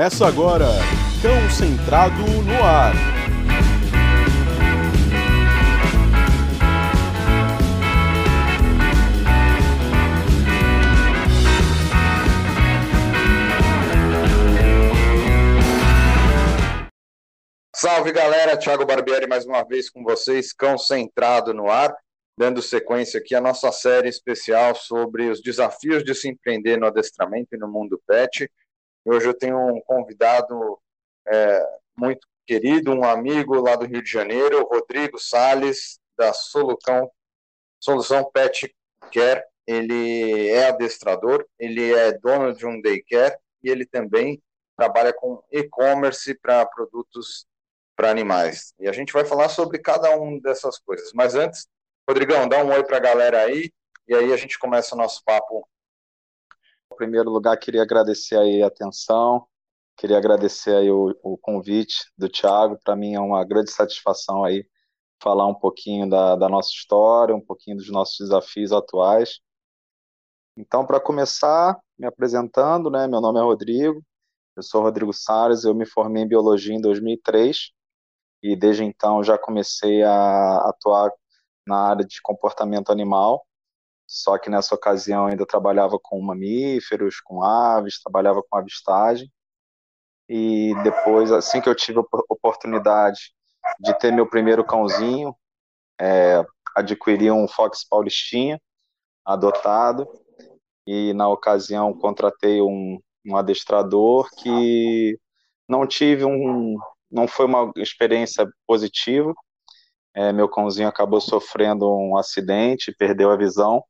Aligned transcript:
Começa 0.00 0.26
agora, 0.26 0.64
Cão 1.20 1.50
Centrado 1.50 2.22
no 2.22 2.64
Ar. 2.64 2.94
Salve 17.76 18.10
galera, 18.10 18.56
Thiago 18.56 18.86
Barbieri 18.86 19.26
mais 19.26 19.44
uma 19.44 19.62
vez 19.64 19.90
com 19.90 20.02
vocês, 20.02 20.54
Cão 20.54 20.78
Centrado 20.78 21.52
no 21.52 21.70
Ar, 21.70 21.94
dando 22.38 22.62
sequência 22.62 23.20
aqui 23.20 23.34
à 23.34 23.40
nossa 23.42 23.70
série 23.70 24.08
especial 24.08 24.74
sobre 24.74 25.28
os 25.28 25.42
desafios 25.42 26.02
de 26.02 26.14
se 26.14 26.26
empreender 26.26 26.78
no 26.78 26.86
adestramento 26.86 27.54
e 27.54 27.58
no 27.58 27.68
mundo 27.68 28.00
pet. 28.06 28.50
Hoje 29.04 29.28
eu 29.28 29.34
tenho 29.34 29.58
um 29.58 29.80
convidado 29.80 30.78
é, 31.26 31.66
muito 31.96 32.26
querido, 32.46 32.92
um 32.92 33.04
amigo 33.04 33.60
lá 33.60 33.76
do 33.76 33.86
Rio 33.86 34.02
de 34.02 34.10
Janeiro, 34.10 34.66
Rodrigo 34.66 35.18
Sales, 35.18 35.98
da 36.18 36.32
Solucão, 36.32 37.10
Solução 37.78 38.30
Pet 38.30 38.74
Care. 39.12 39.42
Ele 39.66 40.48
é 40.48 40.66
adestrador, 40.66 41.46
ele 41.58 41.92
é 41.94 42.12
dono 42.12 42.52
de 42.52 42.66
um 42.66 42.80
daycare 42.80 43.36
e 43.62 43.70
ele 43.70 43.86
também 43.86 44.42
trabalha 44.76 45.12
com 45.12 45.42
e-commerce 45.50 46.34
para 46.34 46.66
produtos 46.66 47.46
para 47.94 48.10
animais. 48.10 48.74
E 48.80 48.88
a 48.88 48.92
gente 48.92 49.12
vai 49.12 49.24
falar 49.24 49.48
sobre 49.48 49.78
cada 49.78 50.16
uma 50.16 50.40
dessas 50.40 50.78
coisas. 50.78 51.12
Mas 51.14 51.34
antes, 51.34 51.68
Rodrigão, 52.08 52.48
dá 52.48 52.64
um 52.64 52.72
oi 52.72 52.82
para 52.82 52.96
a 52.96 53.00
galera 53.00 53.42
aí 53.42 53.70
e 54.08 54.14
aí 54.14 54.32
a 54.32 54.36
gente 54.36 54.58
começa 54.58 54.94
o 54.94 54.98
nosso 54.98 55.22
papo 55.24 55.68
primeiro 57.00 57.30
lugar, 57.30 57.56
queria 57.56 57.80
agradecer 57.80 58.36
aí 58.36 58.62
a 58.62 58.66
atenção, 58.66 59.46
queria 59.96 60.18
agradecer 60.18 60.76
aí 60.76 60.90
o, 60.90 61.16
o 61.22 61.38
convite 61.38 61.94
do 62.16 62.28
Thiago. 62.28 62.78
Para 62.84 62.94
mim 62.94 63.14
é 63.14 63.20
uma 63.20 63.42
grande 63.42 63.70
satisfação 63.70 64.44
aí 64.44 64.68
falar 65.22 65.46
um 65.46 65.54
pouquinho 65.54 66.10
da, 66.10 66.36
da 66.36 66.46
nossa 66.46 66.68
história, 66.68 67.34
um 67.34 67.40
pouquinho 67.40 67.78
dos 67.78 67.90
nossos 67.90 68.18
desafios 68.18 68.70
atuais. 68.70 69.40
Então, 70.54 70.84
para 70.84 71.00
começar, 71.00 71.80
me 71.98 72.06
apresentando, 72.06 72.90
né? 72.90 73.06
Meu 73.06 73.22
nome 73.22 73.38
é 73.38 73.42
Rodrigo, 73.42 74.04
eu 74.54 74.62
sou 74.62 74.82
Rodrigo 74.82 75.14
Salles, 75.14 75.64
eu 75.64 75.74
me 75.74 75.86
formei 75.86 76.24
em 76.24 76.28
biologia 76.28 76.74
em 76.74 76.82
2003 76.82 77.70
e 78.42 78.54
desde 78.54 78.84
então 78.84 79.24
já 79.24 79.38
comecei 79.38 80.02
a 80.02 80.68
atuar 80.68 81.10
na 81.66 81.78
área 81.78 82.04
de 82.04 82.20
comportamento 82.20 82.92
animal 82.92 83.42
só 84.10 84.36
que 84.36 84.50
nessa 84.50 84.74
ocasião 84.74 85.26
ainda 85.26 85.46
trabalhava 85.46 85.96
com 86.02 86.20
mamíferos, 86.20 87.20
com 87.20 87.44
aves, 87.44 88.02
trabalhava 88.02 88.42
com 88.42 88.58
avistagem. 88.58 89.30
E 90.28 90.74
depois, 90.82 91.30
assim 91.30 91.60
que 91.60 91.68
eu 91.68 91.76
tive 91.76 92.00
a 92.00 92.04
oportunidade 92.28 93.32
de 93.78 93.96
ter 94.00 94.12
meu 94.12 94.28
primeiro 94.28 94.64
cãozinho, 94.64 95.32
é, 96.00 96.44
adquiri 96.74 97.30
um 97.30 97.46
Fox 97.46 97.86
Paulistinha, 97.88 98.60
adotado, 99.24 100.08
e 100.84 101.12
na 101.12 101.28
ocasião 101.28 101.96
contratei 101.96 102.60
um, 102.60 102.98
um 103.24 103.36
adestrador 103.36 104.28
que 104.38 105.16
não 105.68 105.86
tive 105.86 106.24
um, 106.24 106.76
não 107.08 107.28
foi 107.28 107.46
uma 107.46 107.70
experiência 107.76 108.44
positiva. 108.66 109.32
É, 110.12 110.32
meu 110.32 110.48
cãozinho 110.48 110.88
acabou 110.88 111.20
sofrendo 111.20 111.88
um 111.88 112.16
acidente, 112.16 112.92
perdeu 112.98 113.30
a 113.30 113.36
visão, 113.36 113.84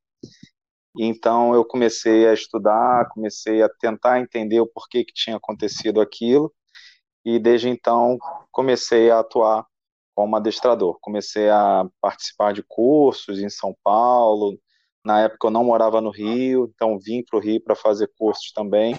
então 0.98 1.54
eu 1.54 1.64
comecei 1.64 2.26
a 2.28 2.32
estudar, 2.32 3.08
comecei 3.10 3.62
a 3.62 3.68
tentar 3.68 4.20
entender 4.20 4.60
o 4.60 4.66
porquê 4.66 5.04
que 5.04 5.12
tinha 5.12 5.36
acontecido 5.36 6.00
aquilo, 6.00 6.52
e 7.24 7.38
desde 7.38 7.68
então 7.68 8.18
comecei 8.50 9.10
a 9.10 9.20
atuar 9.20 9.66
como 10.14 10.36
adestrador. 10.36 10.98
Comecei 11.00 11.48
a 11.48 11.86
participar 12.00 12.52
de 12.52 12.62
cursos 12.62 13.38
em 13.38 13.48
São 13.48 13.74
Paulo. 13.82 14.58
Na 15.04 15.20
época 15.22 15.46
eu 15.46 15.50
não 15.50 15.64
morava 15.64 16.00
no 16.00 16.10
Rio, 16.10 16.70
então 16.74 16.98
vim 16.98 17.22
para 17.24 17.38
o 17.38 17.42
Rio 17.42 17.62
para 17.62 17.74
fazer 17.74 18.10
cursos 18.18 18.52
também. 18.52 18.94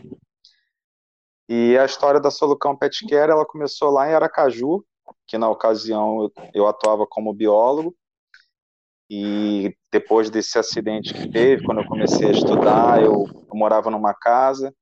E 1.47 1.77
a 1.77 1.85
história 1.85 2.19
da 2.19 2.31
Solucão 2.31 2.75
Pet 2.75 3.05
Care, 3.07 3.31
ela 3.31 3.45
começou 3.45 3.91
lá 3.91 4.09
em 4.09 4.13
Aracaju, 4.13 4.83
que 5.27 5.37
na 5.37 5.49
ocasião 5.49 6.23
eu, 6.23 6.31
eu 6.53 6.67
atuava 6.67 7.05
como 7.05 7.33
biólogo, 7.33 7.95
e 9.13 9.75
depois 9.91 10.29
desse 10.29 10.57
acidente 10.57 11.13
que 11.13 11.29
teve, 11.29 11.65
quando 11.65 11.81
eu 11.81 11.87
comecei 11.87 12.29
a 12.29 12.31
estudar, 12.31 13.03
eu, 13.03 13.25
eu 13.27 13.53
morava 13.53 13.91
numa 13.91 14.13
casa, 14.13 14.73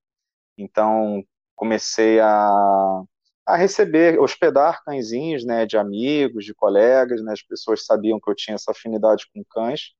então 0.55 1.23
comecei 1.55 2.19
a, 2.19 3.01
a 3.43 3.55
receber, 3.55 4.19
hospedar 4.19 4.83
cãezinhos, 4.83 5.43
né, 5.43 5.65
de 5.65 5.77
amigos, 5.77 6.45
de 6.45 6.53
colegas, 6.53 7.23
né, 7.23 7.33
as 7.33 7.41
pessoas 7.41 7.87
sabiam 7.87 8.19
que 8.19 8.29
eu 8.29 8.35
tinha 8.35 8.53
essa 8.53 8.69
afinidade 8.69 9.25
com 9.33 9.43
cães. 9.49 9.95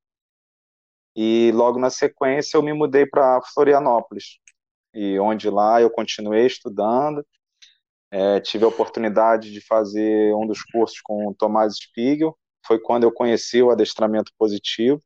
E 1.16 1.52
logo 1.56 1.80
na 1.80 1.90
sequência 1.90 2.56
eu 2.56 2.62
me 2.62 2.72
mudei 2.72 3.08
para 3.08 3.42
Florianópolis, 3.52 4.38
e 4.94 5.20
onde 5.20 5.50
lá 5.50 5.82
eu 5.82 5.90
continuei 5.90 6.46
estudando, 6.46 7.26
é, 8.12 8.40
tive 8.42 8.64
a 8.64 8.68
oportunidade 8.68 9.52
de 9.52 9.60
fazer 9.60 10.36
um 10.36 10.46
dos 10.46 10.62
cursos 10.62 11.02
com 11.02 11.30
o 11.30 11.34
Tomás 11.34 11.78
Spiegel, 11.78 12.38
foi 12.69 12.80
quando 12.80 13.03
eu 13.03 13.12
conheci 13.12 13.63
o 13.63 13.72
adestramento 13.72 14.31
positivo. 14.38 15.02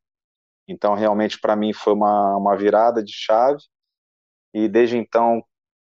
Então, 0.67 0.95
realmente, 0.95 1.39
para 1.39 1.55
mim, 1.55 1.71
foi 1.71 1.93
uma, 1.93 2.35
uma 2.35 2.57
virada 2.57 3.01
de 3.01 3.13
chave. 3.13 3.63
E 4.53 4.67
desde 4.67 4.97
então, 4.97 5.41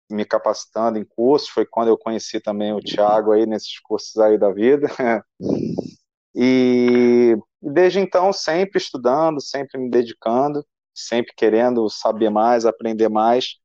me 0.09 0.25
capacitando 0.25 0.97
em 0.97 1.05
cursos, 1.05 1.49
foi 1.49 1.67
quando 1.67 1.89
eu 1.89 1.97
conheci 1.97 2.39
também 2.39 2.73
o 2.73 2.79
Tiago 2.79 3.31
aí 3.31 3.45
nesses 3.45 3.79
cursos 3.79 4.17
aí 4.17 4.39
da 4.39 4.51
vida. 4.51 4.87
e 6.33 7.37
desde 7.61 7.99
então, 7.99 8.33
sempre 8.33 8.79
estudando, 8.79 9.39
sempre 9.39 9.79
me 9.79 9.91
dedicando, 9.91 10.65
sempre 10.95 11.31
querendo 11.37 11.87
saber 11.91 12.31
mais, 12.31 12.65
aprender 12.65 13.07
mais, 13.07 13.57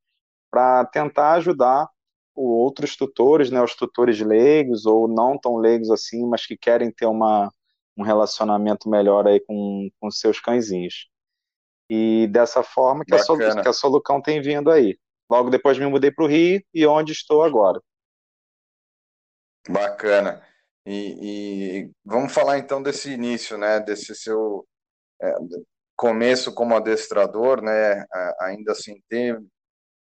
para 0.51 0.85
tentar 0.85 1.33
ajudar 1.33 1.89
outros 2.35 2.95
tutores, 2.95 3.49
né, 3.49 3.59
os 3.59 3.75
tutores 3.75 4.19
leigos 4.19 4.85
ou 4.85 5.07
não 5.07 5.35
tão 5.35 5.57
leigos 5.57 5.89
assim, 5.89 6.27
mas 6.27 6.45
que 6.45 6.55
querem 6.55 6.91
ter 6.91 7.07
uma 7.07 7.51
um 7.97 8.03
relacionamento 8.03 8.89
melhor 8.89 9.27
aí 9.27 9.39
com, 9.39 9.89
com 9.99 10.11
seus 10.11 10.39
cãezinhos. 10.39 11.09
E 11.89 12.27
dessa 12.27 12.63
forma 12.63 13.03
que 13.05 13.13
a, 13.13 13.19
Sol, 13.19 13.37
Solucão 13.73 14.21
tem 14.21 14.41
vindo 14.41 14.71
aí. 14.71 14.97
Logo 15.29 15.49
depois 15.49 15.77
me 15.77 15.85
mudei 15.85 16.11
para 16.11 16.23
o 16.23 16.27
Rio 16.27 16.61
e 16.73 16.85
onde 16.85 17.11
estou 17.11 17.43
agora. 17.43 17.81
Bacana. 19.69 20.45
E, 20.85 21.85
e, 21.85 21.91
vamos 22.03 22.33
falar 22.33 22.57
então 22.57 22.81
desse 22.81 23.11
início, 23.11 23.57
né? 23.57 23.79
Desse 23.79 24.13
seu 24.15 24.67
é, 25.21 25.33
começo 25.95 26.53
como 26.53 26.75
adestrador, 26.75 27.61
né? 27.61 28.05
Ainda 28.41 28.73
assim 28.73 29.01
ter 29.07 29.41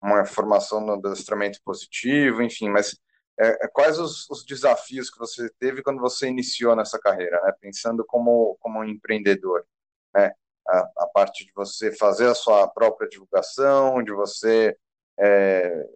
uma 0.02 0.26
formação 0.26 0.82
no 0.82 0.94
adestramento 0.94 1.60
positivo, 1.64 2.42
enfim, 2.42 2.70
mas 2.70 2.98
é, 3.40 3.66
é, 3.66 3.68
quais 3.68 4.00
os, 4.00 4.30
os, 4.30 4.46
desafios 4.46 5.10
que 5.10 5.18
você 5.18 5.50
teve 5.60 5.82
quando 5.82 6.00
você 6.00 6.28
iniciou 6.28 6.76
nessa 6.76 7.00
carreira, 7.00 7.42
né? 7.44 7.54
pensando 7.60 8.06
como, 8.06 8.58
como 8.60 8.80
um 8.80 8.84
empreendedor? 8.84 9.66
Né? 10.14 10.32
A, 10.68 10.80
a, 10.98 11.08
parte 11.08 11.46
de 11.46 11.52
você 11.54 11.92
fazer 11.92 12.28
a 12.28 12.36
sua 12.36 12.68
própria 12.68 13.10
divulgação, 13.10 14.04
de 14.04 14.12
você 14.12 14.78
é, 15.20 15.88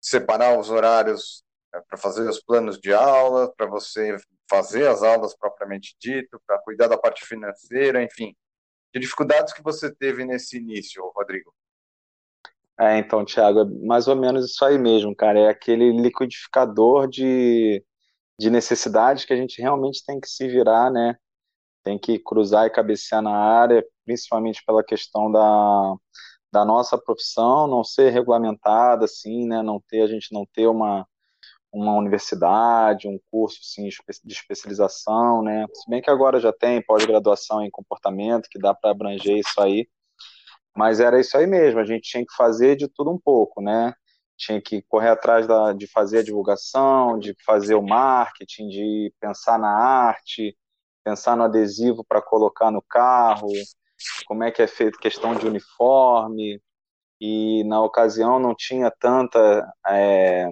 separar 0.00 0.58
os 0.58 0.70
horários 0.70 1.44
é, 1.74 1.80
para 1.80 1.98
fazer 1.98 2.28
os 2.28 2.40
planos 2.40 2.78
de 2.78 2.92
aula, 2.92 3.52
para 3.54 3.66
você 3.66 4.16
fazer 4.48 4.88
as 4.88 5.02
aulas 5.02 5.36
propriamente 5.36 5.94
dito, 6.00 6.40
para 6.46 6.58
cuidar 6.60 6.88
da 6.88 6.96
parte 6.96 7.26
financeira, 7.26 8.02
enfim. 8.02 8.34
Que 8.92 8.98
dificuldades 8.98 9.52
que 9.52 9.62
você 9.62 9.94
teve 9.94 10.24
nesse 10.24 10.56
início, 10.56 11.04
Rodrigo? 11.14 11.54
É, 12.80 12.96
então, 12.98 13.24
Thiago, 13.24 13.60
é 13.60 13.64
mais 13.86 14.06
ou 14.06 14.14
menos 14.14 14.44
isso 14.46 14.64
aí 14.64 14.78
mesmo, 14.78 15.14
cara. 15.14 15.38
É 15.40 15.48
aquele 15.48 15.90
liquidificador 15.92 17.08
de, 17.08 17.84
de 18.38 18.50
necessidades 18.50 19.24
que 19.24 19.32
a 19.32 19.36
gente 19.36 19.60
realmente 19.60 20.04
tem 20.06 20.20
que 20.20 20.28
se 20.28 20.46
virar, 20.48 20.90
né? 20.90 21.16
Tem 21.84 21.98
que 21.98 22.18
cruzar 22.20 22.66
e 22.66 22.70
cabecear 22.70 23.22
na 23.22 23.36
área, 23.36 23.84
principalmente 24.04 24.62
pela 24.66 24.84
questão 24.84 25.30
da, 25.32 25.94
da 26.52 26.64
nossa 26.64 26.98
profissão 26.98 27.66
não 27.66 27.84
ser 27.84 28.10
regulamentada, 28.10 29.06
assim, 29.06 29.46
né? 29.46 29.62
Não 29.62 29.80
ter, 29.88 30.02
a 30.02 30.06
gente 30.08 30.32
não 30.32 30.46
ter 30.52 30.68
uma, 30.68 31.06
uma 31.72 31.94
universidade, 31.96 33.08
um 33.08 33.18
curso 33.30 33.58
assim, 33.62 33.88
de 34.24 34.34
especialização, 34.34 35.42
né? 35.42 35.66
Se 35.74 35.90
bem 35.90 36.00
que 36.02 36.10
agora 36.10 36.40
já 36.40 36.52
tem 36.52 36.82
pós-graduação 36.82 37.62
em 37.62 37.70
comportamento, 37.70 38.48
que 38.50 38.58
dá 38.58 38.74
para 38.74 38.90
abranger 38.90 39.38
isso 39.38 39.60
aí. 39.60 39.88
Mas 40.78 41.00
era 41.00 41.18
isso 41.18 41.36
aí 41.36 41.44
mesmo, 41.44 41.80
a 41.80 41.84
gente 41.84 42.08
tinha 42.08 42.24
que 42.24 42.32
fazer 42.36 42.76
de 42.76 42.86
tudo 42.86 43.10
um 43.10 43.18
pouco, 43.18 43.60
né? 43.60 43.92
Tinha 44.36 44.62
que 44.62 44.80
correr 44.82 45.08
atrás 45.08 45.44
da, 45.44 45.72
de 45.72 45.88
fazer 45.88 46.18
a 46.18 46.22
divulgação, 46.22 47.18
de 47.18 47.34
fazer 47.44 47.74
o 47.74 47.82
marketing, 47.82 48.68
de 48.68 49.12
pensar 49.20 49.58
na 49.58 49.70
arte, 49.70 50.56
pensar 51.02 51.36
no 51.36 51.42
adesivo 51.42 52.04
para 52.08 52.22
colocar 52.22 52.70
no 52.70 52.80
carro, 52.80 53.48
como 54.24 54.44
é 54.44 54.52
que 54.52 54.62
é 54.62 54.68
feito 54.68 55.00
questão 55.00 55.34
de 55.34 55.48
uniforme, 55.48 56.62
e 57.20 57.64
na 57.64 57.82
ocasião 57.82 58.38
não 58.38 58.54
tinha 58.54 58.88
tanta 58.88 59.68
é, 59.88 60.48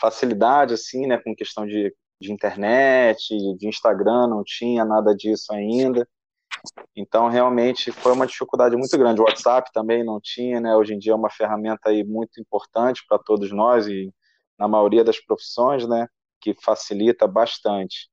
facilidade, 0.00 0.72
assim, 0.72 1.06
né, 1.06 1.18
com 1.18 1.36
questão 1.36 1.66
de, 1.66 1.94
de 2.18 2.32
internet, 2.32 3.36
de 3.58 3.68
Instagram, 3.68 4.28
não 4.28 4.42
tinha 4.42 4.82
nada 4.82 5.14
disso 5.14 5.52
ainda. 5.52 6.08
Então, 6.96 7.28
realmente, 7.28 7.92
foi 7.92 8.12
uma 8.12 8.26
dificuldade 8.26 8.76
muito 8.76 8.96
grande. 8.98 9.20
O 9.20 9.24
WhatsApp 9.24 9.70
também 9.72 10.04
não 10.04 10.20
tinha, 10.20 10.60
né? 10.60 10.74
Hoje 10.74 10.94
em 10.94 10.98
dia 10.98 11.12
é 11.12 11.16
uma 11.16 11.30
ferramenta 11.30 11.90
aí 11.90 12.04
muito 12.04 12.40
importante 12.40 13.04
para 13.08 13.18
todos 13.18 13.52
nós 13.52 13.86
e 13.86 14.12
na 14.58 14.66
maioria 14.66 15.04
das 15.04 15.20
profissões, 15.20 15.86
né? 15.88 16.08
Que 16.40 16.54
facilita 16.54 17.26
bastante. 17.26 18.08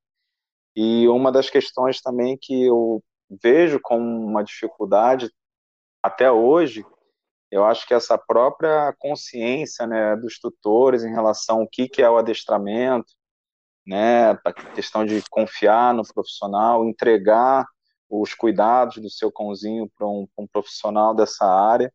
E 0.75 1.07
uma 1.07 1.31
das 1.31 1.50
questões 1.50 2.01
também 2.01 2.38
que 2.39 2.65
eu 2.65 3.03
vejo 3.42 3.80
como 3.81 4.03
uma 4.03 4.44
dificuldade 4.44 5.31
até 6.03 6.31
hoje, 6.31 6.86
eu 7.50 7.65
acho 7.65 7.88
que 7.88 7.94
essa 7.94 8.18
própria 8.18 8.94
consciência, 9.00 9.88
né, 9.88 10.15
dos 10.18 10.38
tutores 10.38 11.03
em 11.03 11.12
relação 11.12 11.62
ao 11.62 11.68
que 11.68 11.88
que 11.88 12.01
é 12.01 12.09
o 12.09 12.18
adestramento, 12.18 13.12
né, 13.88 14.31
a 14.31 14.53
questão 14.53 15.06
de 15.06 15.24
confiar 15.30 15.94
no 15.94 16.03
profissional, 16.13 16.86
entregar 16.86 17.65
os 18.09 18.33
cuidados 18.33 18.97
do 18.97 19.09
seu 19.09 19.31
cãozinho 19.31 19.89
para 19.97 20.07
um, 20.07 20.27
um, 20.37 20.47
profissional 20.47 21.13
dessa 21.13 21.45
área 21.45 21.93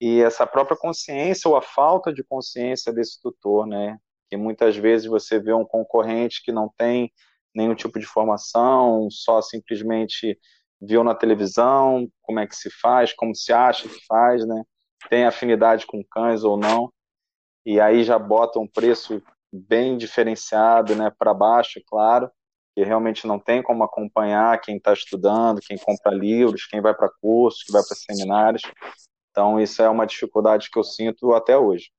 e 0.00 0.20
essa 0.22 0.46
própria 0.46 0.76
consciência 0.76 1.48
ou 1.48 1.56
a 1.56 1.62
falta 1.62 2.12
de 2.12 2.22
consciência 2.24 2.92
desse 2.92 3.20
tutor, 3.20 3.66
né? 3.66 3.98
Que 4.30 4.36
muitas 4.36 4.76
vezes 4.76 5.06
você 5.06 5.38
vê 5.38 5.52
um 5.52 5.64
concorrente 5.64 6.42
que 6.42 6.52
não 6.52 6.72
tem 6.76 7.12
nenhum 7.54 7.74
tipo 7.74 7.98
de 7.98 8.06
formação, 8.06 9.08
só 9.10 9.42
simplesmente 9.42 10.38
viu 10.80 11.02
na 11.02 11.14
televisão 11.14 12.08
como 12.22 12.38
é 12.38 12.46
que 12.46 12.54
se 12.54 12.70
faz, 12.70 13.12
como 13.12 13.34
se 13.34 13.52
acha 13.52 13.88
que 13.88 14.06
faz, 14.06 14.46
né? 14.46 14.62
Tem 15.10 15.24
afinidade 15.24 15.86
com 15.86 16.04
cães 16.04 16.44
ou 16.44 16.56
não, 16.56 16.92
e 17.66 17.80
aí 17.80 18.02
já 18.02 18.18
bota 18.18 18.58
um 18.58 18.66
preço 18.66 19.22
bem 19.52 19.96
diferenciado, 19.96 20.94
né, 20.94 21.10
para 21.18 21.32
baixo, 21.32 21.80
claro, 21.86 22.30
realmente 22.82 23.26
não 23.26 23.38
tem 23.38 23.62
como 23.62 23.84
acompanhar 23.84 24.60
quem 24.60 24.76
está 24.76 24.92
estudando, 24.92 25.60
quem 25.60 25.78
compra 25.78 26.12
livros, 26.12 26.66
quem 26.66 26.80
vai 26.80 26.94
para 26.94 27.10
cursos, 27.20 27.62
quem 27.62 27.72
vai 27.72 27.82
para 27.82 27.96
seminários. 27.96 28.62
Então, 29.30 29.60
isso 29.60 29.82
é 29.82 29.88
uma 29.88 30.06
dificuldade 30.06 30.70
que 30.70 30.78
eu 30.78 30.84
sinto 30.84 31.32
até 31.32 31.56
hoje. 31.56 31.90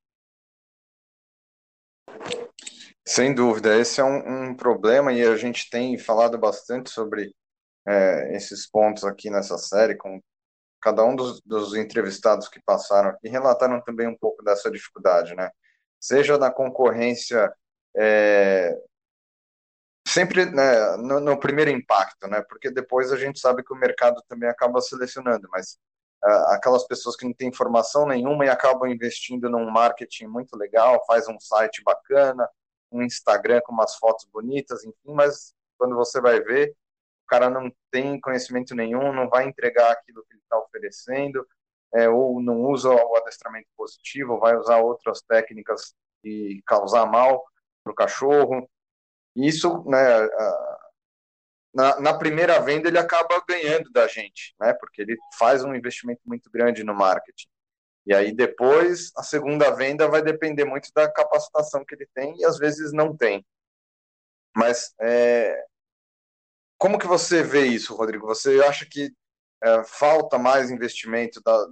Sem 3.07 3.33
dúvida, 3.33 3.75
esse 3.77 3.99
é 3.99 4.03
um, 4.03 4.49
um 4.49 4.55
problema 4.55 5.11
e 5.11 5.23
a 5.23 5.35
gente 5.35 5.69
tem 5.69 5.97
falado 5.97 6.37
bastante 6.37 6.89
sobre 6.89 7.33
é, 7.87 8.35
esses 8.35 8.69
pontos 8.69 9.03
aqui 9.03 9.29
nessa 9.29 9.57
série, 9.57 9.95
com 9.97 10.21
cada 10.81 11.03
um 11.03 11.15
dos, 11.15 11.41
dos 11.41 11.75
entrevistados 11.75 12.47
que 12.47 12.61
passaram 12.61 13.09
aqui 13.09 13.27
relataram 13.27 13.81
também 13.81 14.07
um 14.07 14.17
pouco 14.17 14.43
dessa 14.43 14.69
dificuldade, 14.69 15.35
né? 15.35 15.49
Seja 15.99 16.37
na 16.37 16.51
concorrência 16.51 17.51
é, 17.97 18.77
sempre 20.09 20.45
né, 20.45 20.97
no, 20.97 21.19
no, 21.19 21.39
primeiro 21.39 21.71
impacto, 21.71 22.27
né? 22.27 22.41
Porque 22.50 22.69
depois 22.71 23.11
a 23.11 23.17
gente 23.17 23.39
sabe 23.39 23.63
que 23.63 23.73
o 23.73 23.77
mercado 23.77 24.21
também 24.27 24.50
acaba 24.50 24.81
selecionando, 24.81 25.47
mas 25.51 25.77
uh, 26.23 26.53
aquelas 26.53 26.85
pessoas 26.88 27.15
que 27.15 27.25
não 27.25 27.33
têm 27.33 27.50
informação 27.50 28.06
nenhuma 28.06 28.45
e 28.45 28.50
acabam 28.50 28.89
investindo 28.89 29.50
num 29.50 29.69
marketing 29.69 30.27
muito 30.27 30.56
legal, 30.57 31.03
faz 31.06 31.27
um 31.27 31.39
site 31.39 31.83
bacana, 31.83 32.47
um 32.91 33.01
Instagram 33.03 33.61
com 33.63 33.73
umas 33.73 33.95
fotos 33.95 34.25
bonitas, 34.25 34.83
enfim, 34.83 35.13
mas 35.13 35.53
quando 35.77 35.95
você 35.95 36.19
vai 36.19 36.41
ver, 36.41 36.71
o 37.25 37.27
cara 37.27 37.50
não 37.50 37.71
tem 37.91 38.19
conhecimento 38.19 38.75
nenhum, 38.75 39.13
não 39.13 39.29
vai 39.29 39.45
entregar 39.47 39.91
aquilo 39.91 40.23
que 40.25 40.33
ele 40.33 40.41
está 40.41 40.57
oferecendo, 40.57 41.47
é, 41.94 42.09
ou 42.09 42.41
não 42.41 42.62
usa 42.62 42.89
o 42.89 43.15
adestramento 43.17 43.67
positivo, 43.77 44.39
vai 44.39 44.55
usar 44.57 44.77
outras 44.77 45.21
técnicas 45.21 45.94
e 46.23 46.62
causar 46.65 47.05
mal 47.05 47.45
para 47.83 47.91
o 47.91 47.95
cachorro 47.95 48.69
isso, 49.35 49.83
né, 49.85 50.27
na, 51.73 51.99
na, 51.99 52.17
primeira 52.17 52.59
venda 52.59 52.87
ele 52.87 52.97
acaba 52.97 53.43
ganhando 53.47 53.91
da 53.91 54.07
gente, 54.07 54.55
né, 54.59 54.73
porque 54.73 55.01
ele 55.01 55.17
faz 55.37 55.63
um 55.63 55.73
investimento 55.75 56.21
muito 56.25 56.49
grande 56.49 56.83
no 56.83 56.95
marketing. 56.95 57.47
E 58.05 58.13
aí 58.13 58.33
depois 58.33 59.11
a 59.15 59.23
segunda 59.23 59.69
venda 59.71 60.07
vai 60.07 60.21
depender 60.21 60.65
muito 60.65 60.89
da 60.95 61.11
capacitação 61.11 61.85
que 61.85 61.95
ele 61.95 62.07
tem 62.13 62.35
e 62.39 62.45
às 62.45 62.57
vezes 62.57 62.91
não 62.91 63.15
tem. 63.15 63.45
Mas 64.55 64.93
é, 64.99 65.63
como 66.77 66.97
que 66.97 67.05
você 67.05 67.43
vê 67.43 67.65
isso, 67.67 67.95
Rodrigo? 67.95 68.25
Você 68.25 68.61
acha 68.63 68.85
que 68.85 69.11
é, 69.61 69.83
falta 69.83 70.39
mais 70.39 70.71
investimento 70.71 71.41
da, 71.41 71.67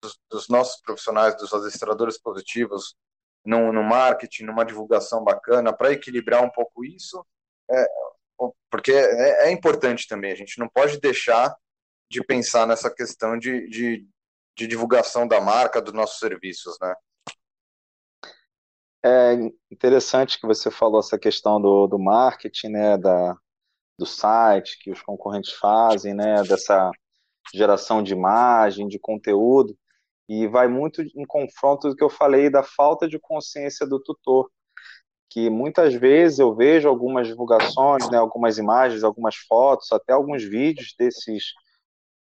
dos, 0.00 0.18
dos, 0.30 0.48
nossos 0.48 0.80
profissionais, 0.80 1.36
dos 1.36 1.52
adestradores 1.52 2.18
positivos, 2.18 2.96
no, 3.44 3.72
no 3.72 3.82
marketing, 3.82 4.44
numa 4.44 4.64
divulgação 4.64 5.22
bacana, 5.22 5.72
para 5.72 5.92
equilibrar 5.92 6.42
um 6.42 6.50
pouco 6.50 6.84
isso, 6.84 7.24
é, 7.70 7.86
porque 8.70 8.92
é, 8.92 9.48
é, 9.48 9.52
importante 9.52 10.06
também, 10.08 10.32
a 10.32 10.36
gente 10.36 10.58
não 10.58 10.68
pode 10.68 11.00
deixar 11.00 11.54
de 12.10 12.22
pensar 12.24 12.66
nessa 12.66 12.92
questão 12.92 13.38
de, 13.38 13.68
de, 13.68 14.06
de 14.56 14.66
divulgação 14.66 15.26
da 15.26 15.40
marca, 15.40 15.80
dos 15.80 15.92
nossos 15.92 16.18
serviços, 16.18 16.76
né? 16.80 16.94
É 19.04 19.34
interessante 19.70 20.38
que 20.40 20.46
você 20.46 20.70
falou 20.70 21.00
essa 21.00 21.18
questão 21.18 21.60
do, 21.60 21.88
do 21.88 21.98
marketing, 21.98 22.68
né, 22.68 22.96
da, 22.96 23.36
do 23.98 24.06
site 24.06 24.78
que 24.78 24.92
os 24.92 25.02
concorrentes 25.02 25.52
fazem, 25.54 26.14
né, 26.14 26.40
dessa 26.44 26.88
geração 27.52 28.00
de 28.00 28.12
imagem, 28.12 28.86
de 28.86 29.00
conteúdo 29.00 29.76
e 30.28 30.46
vai 30.46 30.68
muito 30.68 31.02
em 31.02 31.26
confronto 31.26 31.88
do 31.88 31.96
que 31.96 32.04
eu 32.04 32.10
falei 32.10 32.48
da 32.48 32.62
falta 32.62 33.08
de 33.08 33.18
consciência 33.18 33.86
do 33.86 34.00
tutor, 34.00 34.50
que 35.28 35.48
muitas 35.48 35.94
vezes 35.94 36.38
eu 36.38 36.54
vejo 36.54 36.88
algumas 36.88 37.26
divulgações, 37.26 38.08
né, 38.10 38.18
algumas 38.18 38.58
imagens, 38.58 39.02
algumas 39.02 39.36
fotos, 39.36 39.90
até 39.90 40.12
alguns 40.12 40.42
vídeos 40.42 40.94
desses 40.98 41.52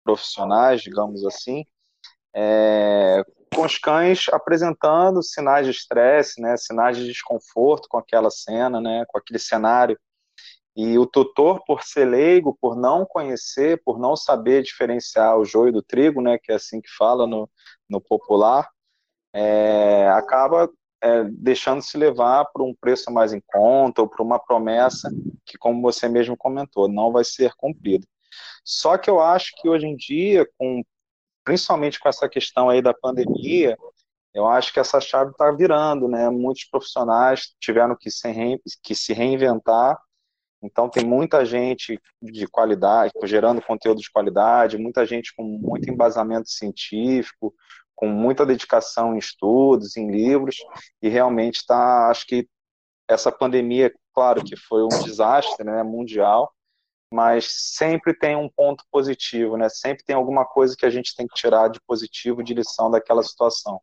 profissionais, 0.03 0.81
digamos 0.81 1.25
assim, 1.25 1.65
é, 2.35 3.23
com 3.53 3.63
os 3.63 3.77
cães 3.77 4.27
apresentando 4.31 5.21
sinais 5.21 5.65
de 5.65 5.71
estresse, 5.71 6.41
né, 6.41 6.57
sinais 6.57 6.97
de 6.97 7.05
desconforto 7.05 7.87
com 7.89 7.97
aquela 7.97 8.31
cena, 8.31 8.81
né, 8.81 9.03
com 9.07 9.17
aquele 9.17 9.39
cenário 9.39 9.99
e 10.75 10.97
o 10.97 11.05
tutor, 11.05 11.63
por 11.65 11.83
ser 11.83 12.05
leigo, 12.05 12.57
por 12.59 12.75
não 12.75 13.05
conhecer, 13.05 13.81
por 13.83 13.99
não 13.99 14.15
saber 14.15 14.63
diferenciar 14.63 15.37
o 15.37 15.45
joio 15.45 15.71
do 15.71 15.83
trigo, 15.83 16.21
né, 16.21 16.37
que 16.37 16.51
é 16.51 16.55
assim 16.55 16.81
que 16.81 16.89
fala 16.97 17.27
no, 17.27 17.49
no 17.87 18.01
popular, 18.01 18.67
é, 19.33 20.07
acaba 20.09 20.69
é, 21.01 21.23
deixando 21.25 21.81
se 21.81 21.97
levar 21.97 22.45
por 22.45 22.63
um 22.63 22.73
preço 22.73 23.11
mais 23.11 23.33
em 23.33 23.41
conta 23.45 24.01
ou 24.01 24.07
por 24.07 24.21
uma 24.21 24.39
promessa 24.39 25.11
que, 25.45 25.57
como 25.57 25.81
você 25.81 26.07
mesmo 26.09 26.35
comentou, 26.35 26.87
não 26.87 27.11
vai 27.11 27.23
ser 27.23 27.53
cumprida. 27.55 28.07
Só 28.63 28.97
que 28.97 29.09
eu 29.09 29.19
acho 29.19 29.51
que 29.57 29.69
hoje 29.69 29.85
em 29.85 29.95
dia, 29.95 30.47
com, 30.57 30.81
principalmente 31.43 31.99
com 31.99 32.09
essa 32.09 32.27
questão 32.29 32.69
aí 32.69 32.81
da 32.81 32.93
pandemia, 32.93 33.77
eu 34.33 34.47
acho 34.47 34.73
que 34.73 34.79
essa 34.79 34.99
chave 34.99 35.31
está 35.31 35.51
virando, 35.51 36.07
né? 36.07 36.29
Muitos 36.29 36.65
profissionais 36.65 37.53
tiveram 37.59 37.95
que 37.95 38.09
se, 38.09 38.27
que 38.81 38.95
se 38.95 39.13
reinventar 39.13 39.99
então 40.63 40.89
tem 40.89 41.05
muita 41.05 41.45
gente 41.45 41.99
de 42.21 42.47
qualidade, 42.47 43.11
gerando 43.25 43.61
conteúdo 43.61 43.99
de 43.99 44.09
qualidade, 44.09 44.77
muita 44.77 45.05
gente 45.05 45.35
com 45.35 45.43
muito 45.43 45.89
embasamento 45.89 46.49
científico, 46.49 47.53
com 47.95 48.07
muita 48.07 48.45
dedicação 48.45 49.13
em 49.13 49.17
estudos, 49.17 49.97
em 49.97 50.09
livros, 50.09 50.55
e 51.01 51.09
realmente 51.09 51.57
está, 51.57 52.09
acho 52.09 52.25
que 52.25 52.47
essa 53.07 53.31
pandemia, 53.31 53.93
claro 54.13 54.43
que 54.43 54.55
foi 54.55 54.83
um 54.83 55.03
desastre, 55.03 55.65
né, 55.65 55.83
mundial, 55.83 56.51
mas 57.11 57.45
sempre 57.75 58.17
tem 58.17 58.35
um 58.35 58.49
ponto 58.49 58.83
positivo, 58.89 59.55
né? 59.55 59.69
Sempre 59.69 60.03
tem 60.03 60.15
alguma 60.15 60.45
coisa 60.45 60.75
que 60.75 60.85
a 60.85 60.89
gente 60.89 61.15
tem 61.15 61.27
que 61.27 61.35
tirar 61.35 61.67
de 61.69 61.79
positivo, 61.85 62.43
de 62.43 62.55
lição 62.55 62.89
daquela 62.89 63.21
situação. 63.21 63.79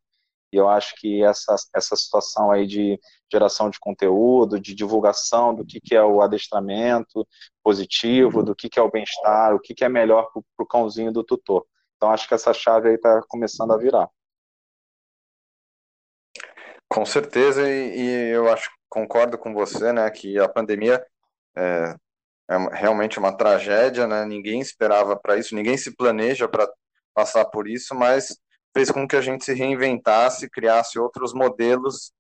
E 0.53 0.57
eu 0.57 0.69
acho 0.69 0.95
que 0.97 1.23
essa, 1.23 1.55
essa 1.75 1.95
situação 1.95 2.51
aí 2.51 2.67
de 2.67 2.99
geração 3.31 3.71
de 3.71 3.79
conteúdo, 3.79 4.61
de 4.61 4.75
divulgação 4.75 5.55
do 5.55 5.65
que, 5.65 5.81
que 5.81 5.95
é 5.95 6.03
o 6.03 6.21
adestramento 6.21 7.27
positivo, 7.63 8.43
do 8.43 8.55
que, 8.55 8.69
que 8.69 8.79
é 8.79 8.83
o 8.83 8.91
bem-estar, 8.91 9.55
o 9.55 9.61
que, 9.61 9.75
que 9.75 9.85
é 9.85 9.89
melhor 9.89 10.31
para 10.33 10.65
o 10.65 10.67
cãozinho 10.67 11.13
do 11.13 11.23
tutor. 11.23 11.65
Então 11.97 12.11
acho 12.11 12.27
que 12.27 12.35
essa 12.35 12.53
chave 12.53 12.89
aí 12.89 12.95
está 12.95 13.23
começando 13.29 13.73
a 13.73 13.77
virar. 13.77 14.09
Com 16.89 17.07
certeza, 17.07 17.69
e, 17.71 18.01
e, 18.01 18.31
eu 18.31 18.51
acho 18.53 18.69
concordo 18.89 19.39
com 19.39 19.55
você, 19.55 19.93
né, 19.93 20.11
que 20.11 20.37
a 20.39 20.49
pandemia 20.49 21.07
é, 21.57 21.95
é 22.51 22.57
realmente 22.73 23.19
uma 23.19 23.37
tragédia, 23.37 24.09
né? 24.09 24.25
Ninguém 24.25 24.61
esperava 24.61 25.17
para 25.17 25.37
isso, 25.37 25.55
ninguém 25.55 25.77
se 25.77 25.95
planeja 25.95 26.49
para 26.49 26.69
passar 27.15 27.45
por 27.45 27.69
isso, 27.69 27.95
mas 27.95 28.37
fez 28.75 28.91
com 28.91 29.07
que 29.07 29.17
a 29.17 29.21
gente 29.21 29.45
se 29.45 29.53
reinventasse, 29.53 30.49
criasse 30.49 30.99
outros 30.99 31.33
modelos 31.33 32.13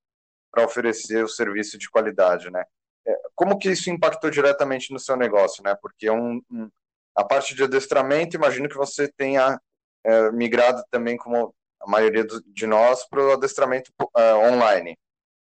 para 0.50 0.64
oferecer 0.64 1.25
o 1.25 1.28
serviço 1.28 1.78
de 1.78 1.88
qualidade, 1.88 2.50
né? 2.50 2.64
É, 3.07 3.14
como 3.35 3.59
que 3.59 3.71
isso 3.71 3.90
impactou 3.90 4.30
diretamente 4.30 4.92
no 4.92 4.99
seu 4.99 5.16
negócio, 5.16 5.62
né? 5.62 5.76
Porque 5.80 6.11
um, 6.11 6.42
um, 6.50 6.69
a 7.16 7.25
parte 7.25 7.54
de 7.54 7.62
adestramento, 7.62 8.37
imagino 8.37 8.69
que 8.69 8.76
você 8.76 9.09
tenha 9.09 9.61
é, 10.04 10.30
migrado 10.33 10.83
também, 10.90 11.16
como 11.16 11.54
a 11.80 11.88
maioria 11.88 12.25
do, 12.25 12.42
de 12.47 12.66
nós, 12.66 13.07
para 13.09 13.23
o 13.23 13.33
adestramento 13.33 13.92
é, 14.16 14.35
online. 14.35 14.99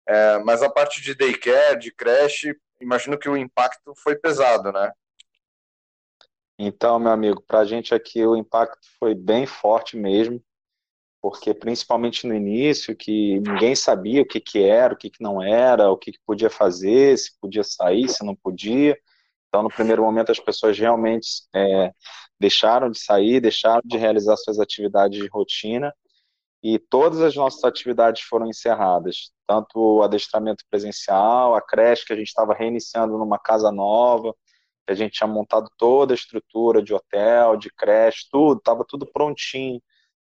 É, 0.07 0.39
mas 0.41 0.63
a 0.63 0.71
parte 0.71 1.01
de 1.01 1.15
daycare, 1.15 1.79
de 1.79 1.93
creche, 1.93 2.55
imagino 2.81 3.19
que 3.19 3.29
o 3.29 3.37
impacto 3.37 3.95
foi 3.97 4.17
pesado, 4.17 4.73
né? 4.73 4.93
Então, 6.59 6.99
meu 6.99 7.11
amigo, 7.11 7.43
para 7.43 7.61
a 7.61 7.65
gente 7.65 7.95
aqui 7.95 8.25
o 8.25 8.37
impacto 8.37 8.87
foi 8.99 9.15
bem 9.15 9.47
forte 9.47 9.97
mesmo, 9.97 10.43
porque 11.21 11.53
principalmente 11.53 12.27
no 12.27 12.35
início, 12.35 12.97
que 12.97 13.41
ninguém 13.41 13.75
sabia 13.75 14.23
o 14.23 14.27
que, 14.27 14.41
que 14.41 14.63
era, 14.63 14.95
o 14.95 14.97
que, 14.97 15.11
que 15.11 15.23
não 15.23 15.43
era, 15.43 15.91
o 15.91 15.97
que, 15.97 16.13
que 16.13 16.19
podia 16.27 16.49
fazer, 16.49 17.17
se 17.19 17.39
podia 17.39 17.63
sair, 17.63 18.09
se 18.09 18.25
não 18.25 18.35
podia. 18.35 18.99
Então, 19.49 19.63
no 19.63 19.69
primeiro 19.69 20.03
momento, 20.03 20.33
as 20.33 20.41
pessoas 20.41 20.79
realmente 20.79 21.43
é, 21.55 21.93
deixaram 22.39 22.91
de 22.91 22.99
sair, 22.99 23.41
deixaram 23.41 23.83
de 23.85 23.99
realizar 23.99 24.37
suas 24.37 24.59
atividades 24.59 25.21
de 25.21 25.29
rotina, 25.29 25.93
e 26.63 26.79
todas 26.79 27.21
as 27.21 27.35
nossas 27.35 27.65
atividades 27.65 28.23
foram 28.23 28.47
encerradas, 28.47 29.33
tanto 29.47 29.79
o 29.79 30.03
adestramento 30.03 30.65
presencial, 30.71 31.55
a 31.55 31.63
creche 31.63 32.05
que 32.05 32.13
a 32.13 32.17
gente 32.17 32.29
estava 32.29 32.55
reiniciando 32.55 33.17
numa 33.17 33.39
casa 33.39 33.73
nova, 33.73 34.35
a 34.87 34.95
gente 34.95 35.13
tinha 35.13 35.29
montado 35.29 35.71
toda 35.79 36.13
a 36.13 36.17
estrutura 36.17 36.83
de 36.83 36.93
hotel, 36.93 37.57
de 37.57 37.71
creche, 37.71 38.27
tudo, 38.31 38.59
estava 38.59 38.85
tudo 38.87 39.07
prontinho, 39.07 39.81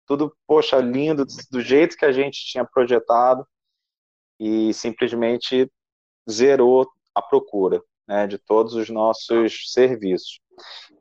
tudo, 0.09 0.35
poxa, 0.47 0.77
lindo, 0.77 1.23
do 1.51 1.61
jeito 1.61 1.95
que 1.95 2.03
a 2.03 2.11
gente 2.11 2.43
tinha 2.43 2.65
projetado, 2.65 3.47
e 4.39 4.73
simplesmente 4.73 5.71
zerou 6.27 6.89
a 7.13 7.21
procura 7.21 7.79
né, 8.07 8.25
de 8.25 8.39
todos 8.39 8.73
os 8.73 8.89
nossos 8.89 9.71
serviços. 9.71 10.39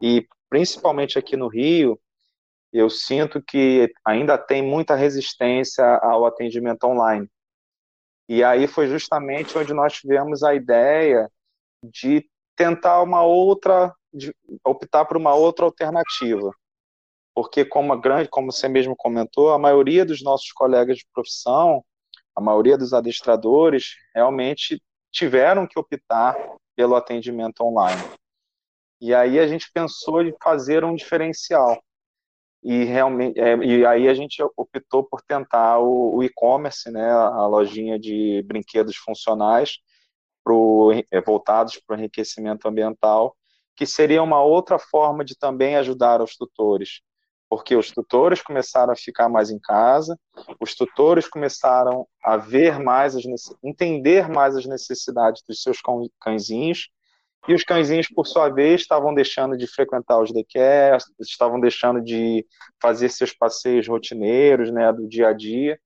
E 0.02 0.28
principalmente 0.50 1.18
aqui 1.18 1.38
no 1.38 1.48
Rio, 1.48 1.98
eu 2.70 2.90
sinto 2.90 3.42
que 3.42 3.90
ainda 4.04 4.36
tem 4.36 4.62
muita 4.62 4.94
resistência 4.94 5.86
ao 6.02 6.26
atendimento 6.26 6.84
online. 6.84 7.26
E 8.28 8.44
aí 8.44 8.66
foi 8.66 8.88
justamente 8.88 9.56
onde 9.56 9.72
nós 9.72 9.94
tivemos 9.94 10.42
a 10.42 10.54
ideia 10.54 11.30
de 11.82 12.28
tentar 12.54 13.00
uma 13.00 13.22
outra, 13.22 13.94
optar 14.62 15.06
por 15.06 15.16
uma 15.16 15.34
outra 15.34 15.64
alternativa. 15.64 16.52
Porque, 17.38 17.64
como, 17.64 17.92
a 17.92 17.96
grande, 17.96 18.28
como 18.28 18.50
você 18.50 18.66
mesmo 18.66 18.96
comentou, 18.96 19.52
a 19.52 19.58
maioria 19.60 20.04
dos 20.04 20.24
nossos 20.24 20.50
colegas 20.50 20.98
de 20.98 21.06
profissão, 21.14 21.84
a 22.34 22.40
maioria 22.40 22.76
dos 22.76 22.92
adestradores, 22.92 23.94
realmente 24.12 24.82
tiveram 25.12 25.64
que 25.64 25.78
optar 25.78 26.36
pelo 26.74 26.96
atendimento 26.96 27.62
online. 27.62 28.02
E 29.00 29.14
aí 29.14 29.38
a 29.38 29.46
gente 29.46 29.70
pensou 29.72 30.20
em 30.20 30.34
fazer 30.42 30.84
um 30.84 30.96
diferencial. 30.96 31.80
E, 32.60 32.82
realmente, 32.82 33.38
é, 33.38 33.56
e 33.58 33.86
aí 33.86 34.08
a 34.08 34.14
gente 34.14 34.42
optou 34.56 35.04
por 35.04 35.22
tentar 35.22 35.78
o, 35.78 36.16
o 36.16 36.24
e-commerce, 36.24 36.90
né, 36.90 37.08
a 37.08 37.46
lojinha 37.46 38.00
de 38.00 38.42
brinquedos 38.48 38.96
funcionais, 38.96 39.78
pro, 40.42 40.90
é, 41.12 41.20
voltados 41.20 41.80
para 41.86 41.94
o 41.94 41.98
enriquecimento 42.00 42.66
ambiental, 42.66 43.36
que 43.76 43.86
seria 43.86 44.24
uma 44.24 44.42
outra 44.42 44.76
forma 44.76 45.24
de 45.24 45.38
também 45.38 45.76
ajudar 45.76 46.20
os 46.20 46.36
tutores, 46.36 47.00
porque 47.48 47.74
os 47.74 47.90
tutores 47.90 48.42
começaram 48.42 48.92
a 48.92 48.96
ficar 48.96 49.28
mais 49.28 49.50
em 49.50 49.58
casa, 49.58 50.18
os 50.60 50.74
tutores 50.74 51.26
começaram 51.26 52.06
a 52.22 52.36
ver 52.36 52.78
mais, 52.78 53.16
as, 53.16 53.24
entender 53.62 54.28
mais 54.28 54.54
as 54.54 54.66
necessidades 54.66 55.42
dos 55.46 55.62
seus 55.62 55.78
cãezinhos, 56.20 56.90
e 57.46 57.54
os 57.54 57.64
cãezinhos, 57.64 58.08
por 58.08 58.26
sua 58.26 58.50
vez, 58.50 58.82
estavam 58.82 59.14
deixando 59.14 59.56
de 59.56 59.66
frequentar 59.66 60.20
os 60.20 60.32
daycares, 60.32 61.04
estavam 61.20 61.58
deixando 61.58 62.02
de 62.02 62.44
fazer 62.80 63.08
seus 63.08 63.32
passeios 63.32 63.88
rotineiros, 63.88 64.70
né, 64.70 64.92
do 64.92 65.08
dia 65.08 65.28
a 65.28 65.32
dia. 65.32 65.78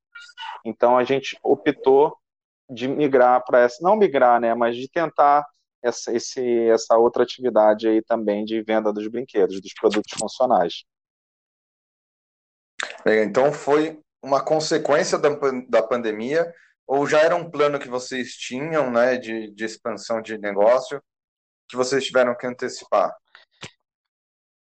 Então 0.65 0.97
a 0.97 1.05
gente 1.05 1.39
optou 1.43 2.17
de 2.69 2.89
migrar 2.89 3.45
para 3.45 3.61
essa, 3.61 3.77
não 3.81 3.97
migrar, 3.97 4.41
né, 4.41 4.55
mas 4.55 4.77
de 4.77 4.89
tentar 4.89 5.47
essa, 5.83 6.13
esse, 6.13 6.69
essa 6.69 6.97
outra 6.97 7.23
atividade 7.23 7.87
aí 7.87 8.03
também 8.03 8.45
de 8.45 8.63
venda 8.63 8.93
dos 8.93 9.07
brinquedos, 9.09 9.61
dos 9.61 9.75
produtos 9.75 10.13
funcionais. 10.19 10.85
Então 13.07 13.53
foi 13.53 13.99
uma 14.23 14.45
consequência 14.45 15.19
da, 15.19 15.31
da 15.69 15.83
pandemia 15.83 16.53
ou 16.87 17.07
já 17.07 17.21
era 17.21 17.35
um 17.35 17.51
plano 17.51 17.79
que 17.79 17.89
vocês 17.89 18.33
tinham, 18.35 18.91
né, 18.91 19.17
de, 19.17 19.51
de 19.53 19.65
expansão 19.65 20.21
de 20.21 20.39
negócio 20.39 21.03
que 21.69 21.77
vocês 21.77 22.05
tiveram 22.05 22.37
que 22.37 22.47
antecipar? 22.47 23.15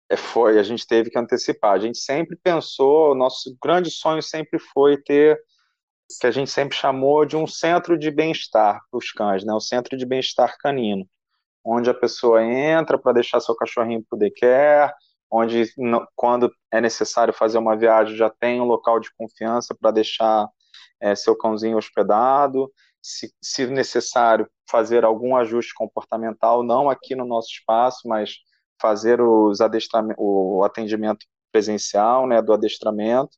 É, 0.10 0.18
foi, 0.18 0.60
a 0.60 0.64
gente 0.64 0.86
teve 0.86 1.10
que 1.10 1.18
antecipar. 1.18 1.74
A 1.74 1.80
gente 1.80 2.00
sempre 2.00 2.38
pensou, 2.42 3.16
nosso 3.16 3.58
grande 3.64 3.90
sonho 3.90 4.22
sempre 4.22 4.60
foi 4.60 5.02
ter 5.02 5.42
que 6.20 6.28
a 6.28 6.32
gente 6.32 6.50
sempre 6.50 6.78
chamou 6.78 7.26
de 7.26 7.36
um 7.36 7.46
centro 7.46 7.98
de 7.98 8.10
bem-estar 8.10 8.82
para 8.90 8.98
os 8.98 9.12
cães, 9.12 9.44
né? 9.44 9.54
O 9.54 9.60
centro 9.60 9.98
de 9.98 10.06
bem-estar 10.06 10.58
canino, 10.58 11.06
onde 11.66 11.90
a 11.90 11.94
pessoa 11.94 12.42
entra 12.44 12.98
para 12.98 13.14
deixar 13.14 13.42
seu 13.42 13.54
cachorrinho 13.56 14.06
o 14.10 14.18
daycare, 14.18 14.94
onde 15.30 15.66
quando 16.16 16.52
é 16.72 16.80
necessário 16.80 17.34
fazer 17.34 17.58
uma 17.58 17.76
viagem 17.76 18.16
já 18.16 18.30
tem 18.30 18.62
um 18.62 18.66
local 18.66 19.00
de 19.00 19.14
confiança 19.16 19.76
para 19.80 19.92
deixar 19.92 20.48
é, 21.02 21.16
seu 21.16 21.36
cãozinho 21.36 21.78
hospedado, 21.78 22.72
se, 23.02 23.34
se 23.42 23.68
necessário 23.68 24.50
fazer 24.70 25.06
algum 25.06 25.36
ajuste 25.36 25.74
comportamental, 25.74 26.64
não 26.64 26.90
aqui 26.90 27.16
no 27.16 27.26
nosso 27.26 27.50
espaço, 27.50 28.08
mas 28.08 28.36
fazer 28.82 29.22
os 29.22 29.60
o 30.18 30.64
atendimento 30.64 31.26
presencial, 31.52 32.28
né, 32.28 32.42
do 32.42 32.54
adestramento, 32.54 33.38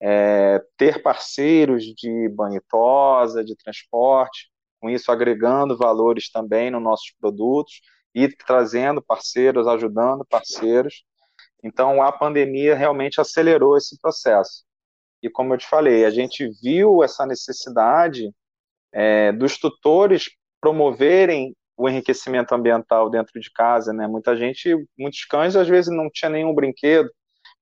é, 0.00 0.62
ter 0.76 1.02
parceiros 1.02 1.84
de 1.84 2.28
banho 2.28 2.62
tosa, 2.68 3.44
de 3.44 3.56
transporte, 3.56 4.50
com 4.80 4.88
isso 4.88 5.10
agregando 5.10 5.76
valores 5.76 6.30
também 6.30 6.70
nos 6.70 6.82
nossos 6.82 7.12
produtos 7.20 7.80
e 8.14 8.28
trazendo 8.28 9.02
parceiros, 9.02 9.66
ajudando 9.66 10.24
parceiros. 10.24 11.04
Então, 11.62 12.02
a 12.02 12.12
pandemia 12.12 12.74
realmente 12.74 13.20
acelerou 13.20 13.76
esse 13.76 13.98
processo. 14.00 14.64
E 15.22 15.28
como 15.28 15.54
eu 15.54 15.58
te 15.58 15.66
falei, 15.66 16.04
a 16.04 16.10
gente 16.10 16.48
viu 16.62 17.02
essa 17.02 17.26
necessidade 17.26 18.32
é, 18.92 19.32
dos 19.32 19.58
tutores 19.58 20.30
promoverem 20.60 21.54
o 21.76 21.88
enriquecimento 21.88 22.54
ambiental 22.54 23.08
dentro 23.08 23.40
de 23.40 23.50
casa, 23.52 23.92
né? 23.92 24.06
Muita 24.06 24.36
gente, 24.36 24.74
muitos 24.98 25.24
cães 25.24 25.54
às 25.54 25.68
vezes 25.68 25.94
não 25.94 26.10
tinha 26.12 26.28
nenhum 26.28 26.54
brinquedo, 26.54 27.08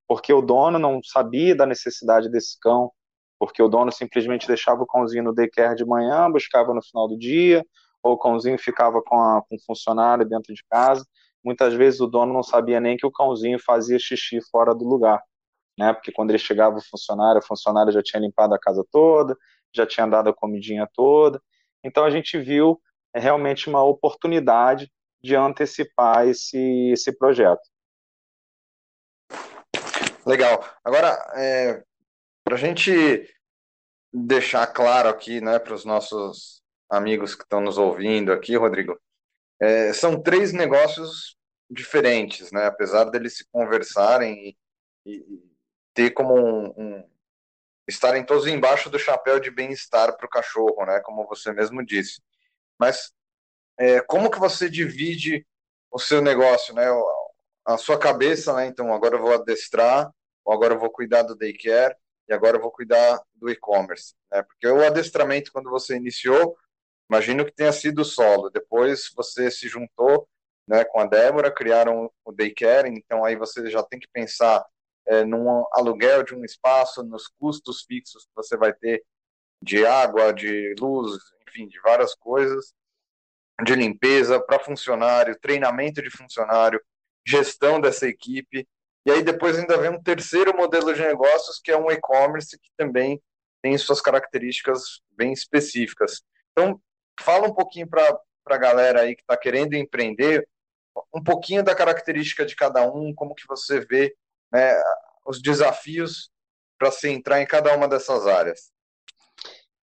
porque 0.07 0.33
o 0.33 0.41
dono 0.41 0.79
não 0.79 0.99
sabia 1.03 1.55
da 1.55 1.65
necessidade 1.65 2.29
desse 2.29 2.59
cão, 2.59 2.91
porque 3.39 3.61
o 3.61 3.67
dono 3.67 3.91
simplesmente 3.91 4.47
deixava 4.47 4.81
o 4.81 4.87
cãozinho 4.87 5.23
no 5.23 5.35
daycare 5.35 5.75
de 5.75 5.85
manhã, 5.85 6.31
buscava 6.31 6.73
no 6.73 6.83
final 6.83 7.07
do 7.07 7.17
dia, 7.17 7.63
ou 8.01 8.13
o 8.13 8.17
cãozinho 8.17 8.57
ficava 8.57 9.01
com, 9.03 9.15
a, 9.15 9.43
com 9.47 9.55
o 9.55 9.61
funcionário 9.65 10.27
dentro 10.27 10.53
de 10.53 10.63
casa. 10.69 11.05
Muitas 11.47 11.73
vezes 11.73 12.01
o 12.01 12.07
dono 12.07 12.33
não 12.33 12.43
sabia 12.43 12.77
nem 12.77 12.97
que 12.97 13.05
o 13.05 13.11
cãozinho 13.11 13.57
fazia 13.57 13.97
xixi 13.97 14.41
fora 14.51 14.75
do 14.75 14.83
lugar, 14.83 15.23
né? 15.79 15.93
Porque 15.93 16.11
quando 16.11 16.31
ele 16.31 16.37
chegava 16.37 16.75
o 16.75 16.83
funcionário, 16.83 17.39
o 17.39 17.45
funcionário 17.45 17.89
já 17.89 18.03
tinha 18.03 18.19
limpado 18.19 18.53
a 18.53 18.59
casa 18.59 18.85
toda, 18.91 19.33
já 19.73 19.85
tinha 19.85 20.05
dado 20.05 20.29
a 20.29 20.33
comidinha 20.33 20.85
toda. 20.93 21.41
Então 21.81 22.03
a 22.03 22.09
gente 22.09 22.37
viu 22.37 22.81
é, 23.15 23.19
realmente 23.21 23.69
uma 23.69 23.81
oportunidade 23.81 24.91
de 25.23 25.37
antecipar 25.37 26.27
esse, 26.27 26.91
esse 26.91 27.17
projeto. 27.17 27.63
Legal. 30.25 30.61
Agora, 30.83 31.17
é, 31.37 31.81
para 32.43 32.55
a 32.55 32.59
gente 32.59 33.25
deixar 34.11 34.67
claro 34.67 35.07
aqui, 35.07 35.39
né, 35.39 35.59
para 35.59 35.73
os 35.73 35.85
nossos 35.85 36.61
amigos 36.89 37.35
que 37.35 37.43
estão 37.43 37.61
nos 37.61 37.77
ouvindo 37.77 38.33
aqui, 38.33 38.57
Rodrigo, 38.57 38.99
é, 39.61 39.93
são 39.93 40.21
três 40.21 40.51
negócios 40.51 41.36
diferentes, 41.69 42.51
né? 42.51 42.65
Apesar 42.65 43.05
deles 43.05 43.37
se 43.37 43.45
conversarem 43.51 44.57
e, 45.05 45.11
e 45.11 45.43
ter 45.93 46.11
como 46.11 46.35
um, 46.35 46.73
um, 46.77 47.09
estarem 47.87 48.25
todos 48.25 48.47
embaixo 48.47 48.89
do 48.89 48.99
chapéu 48.99 49.39
de 49.39 49.51
bem-estar 49.51 50.15
para 50.15 50.25
o 50.25 50.29
cachorro, 50.29 50.85
né? 50.85 50.99
Como 51.01 51.27
você 51.27 51.51
mesmo 51.51 51.85
disse. 51.85 52.21
Mas 52.79 53.11
é, 53.77 54.01
como 54.01 54.29
que 54.31 54.39
você 54.39 54.69
divide 54.69 55.45
o 55.91 55.99
seu 55.99 56.21
negócio, 56.21 56.73
né? 56.73 56.85
A 57.65 57.77
sua 57.77 57.99
cabeça, 57.99 58.53
né? 58.53 58.67
Então 58.67 58.93
agora 58.93 59.15
eu 59.15 59.21
vou 59.21 59.33
adestrar, 59.33 60.11
ou 60.45 60.53
agora 60.53 60.73
eu 60.73 60.79
vou 60.79 60.89
cuidar 60.89 61.23
do 61.23 61.35
daycare 61.35 61.95
e 62.27 62.33
agora 62.33 62.57
eu 62.57 62.61
vou 62.61 62.71
cuidar 62.71 63.21
do 63.35 63.49
e-commerce, 63.49 64.13
né? 64.31 64.43
Porque 64.43 64.67
o 64.67 64.85
adestramento 64.85 65.51
quando 65.51 65.69
você 65.69 65.95
iniciou, 65.95 66.57
imagino 67.09 67.45
que 67.45 67.51
tenha 67.51 67.71
sido 67.71 68.03
solo. 68.05 68.49
Depois 68.49 69.11
você 69.15 69.49
se 69.51 69.67
juntou, 69.67 70.27
né? 70.67 70.83
Com 70.83 70.99
a 70.99 71.05
Débora, 71.05 71.51
criaram 71.51 72.11
o 72.25 72.31
daycare. 72.31 72.89
Então 72.89 73.23
aí 73.23 73.35
você 73.35 73.69
já 73.69 73.83
tem 73.83 73.99
que 73.99 74.07
pensar 74.11 74.65
é, 75.07 75.23
num 75.23 75.65
aluguel 75.71 76.23
de 76.23 76.35
um 76.35 76.43
espaço, 76.43 77.03
nos 77.03 77.27
custos 77.39 77.83
fixos 77.83 78.25
que 78.25 78.31
você 78.35 78.57
vai 78.57 78.73
ter 78.73 79.03
de 79.61 79.85
água, 79.85 80.33
de 80.33 80.75
luz, 80.79 81.17
enfim, 81.47 81.67
de 81.67 81.79
várias 81.79 82.13
coisas, 82.13 82.73
de 83.63 83.73
limpeza 83.73 84.39
para 84.39 84.59
funcionário, 84.59 85.39
treinamento 85.39 86.01
de 86.01 86.09
funcionário, 86.09 86.79
gestão 87.25 87.79
dessa 87.79 88.07
equipe. 88.07 88.67
E 89.05 89.11
aí 89.11 89.23
depois 89.23 89.57
ainda 89.57 89.77
vem 89.77 89.91
um 89.91 90.03
terceiro 90.03 90.55
modelo 90.55 90.93
de 90.93 91.01
negócios, 91.01 91.59
que 91.59 91.71
é 91.71 91.77
um 91.77 91.89
e-commerce, 91.89 92.59
que 92.59 92.69
também 92.77 93.21
tem 93.61 93.77
suas 93.77 94.01
características 94.01 95.01
bem 95.11 95.31
específicas. 95.31 96.21
Então, 96.51 96.79
fala 97.19 97.47
um 97.47 97.53
pouquinho 97.53 97.87
para 97.87 98.19
a 98.45 98.57
galera 98.57 99.01
aí 99.01 99.15
que 99.15 99.21
está 99.21 99.35
querendo 99.37 99.73
empreender, 99.73 100.47
um 101.13 101.23
pouquinho 101.23 101.63
da 101.63 101.75
característica 101.75 102.45
de 102.45 102.55
cada 102.55 102.89
um, 102.91 103.13
como 103.13 103.35
que 103.35 103.47
você 103.47 103.79
vê 103.79 104.15
né, 104.51 104.73
os 105.25 105.41
desafios 105.41 106.29
para 106.77 106.91
se 106.91 107.09
entrar 107.09 107.41
em 107.41 107.45
cada 107.45 107.75
uma 107.75 107.87
dessas 107.87 108.27
áreas. 108.27 108.71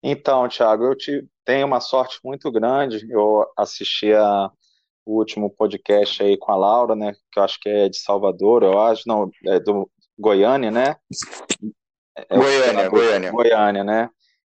Então, 0.02 0.48
Thiago, 0.48 0.86
eu 0.86 0.96
te, 0.96 1.28
tenho 1.44 1.68
uma 1.68 1.80
sorte 1.80 2.20
muito 2.24 2.52
grande. 2.52 3.06
Eu 3.12 3.46
assisti 3.58 4.14
a, 4.14 4.50
o 5.06 5.18
último 5.18 5.50
podcast 5.50 6.24
aí 6.24 6.38
com 6.38 6.52
a 6.52 6.56
Laura, 6.56 6.96
né? 6.96 7.14
Que 7.32 7.40
eu 7.40 7.44
acho 7.44 7.60
que 7.60 7.70
é 7.70 7.90
de 7.90 7.98
Salvador, 7.98 8.64
eu 8.64 8.80
acho, 8.80 9.04
não, 9.08 9.30
é 9.46 9.60
do 9.60 9.90
Goiânia, 10.18 10.72
né? 10.72 10.96
É, 12.16 12.38
Goiânia, 12.38 12.90
Goiânia. 12.90 13.32
Goiânia, 13.32 13.84
né? 13.84 14.10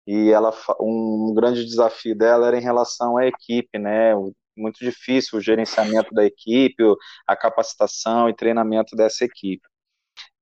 E 0.06 0.30
ela, 0.30 0.52
um 0.80 1.32
grande 1.34 1.64
desafio 1.64 2.16
dela 2.16 2.46
era 2.46 2.58
em 2.58 2.62
relação 2.62 3.16
à 3.16 3.26
equipe, 3.26 3.78
né? 3.78 4.12
Muito 4.56 4.78
difícil 4.78 5.38
o 5.38 5.42
gerenciamento 5.42 6.14
da 6.14 6.24
equipe, 6.24 6.82
a 7.26 7.36
capacitação 7.36 8.28
e 8.28 8.34
treinamento 8.34 8.94
dessa 8.96 9.24
equipe. 9.24 9.66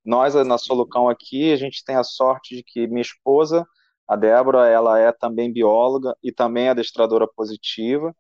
Nós, 0.05 0.35
na 0.35 0.59
Solucão 0.59 1.09
aqui, 1.09 1.53
a 1.53 1.57
gente 1.57 1.85
tem 1.85 1.97
a 1.97 2.05
sorte 2.05 2.57
de 2.57 2.63
que 2.63 2.87
minha 2.87 3.03
esposa 3.03 3.67
a 4.13 4.17
Débora, 4.17 4.69
ela 4.69 4.99
é 4.99 5.11
também 5.13 5.53
bióloga 5.53 6.15
e 6.23 6.31
também 6.31 6.69
adestradora 6.69 7.27
positiva. 7.27 8.15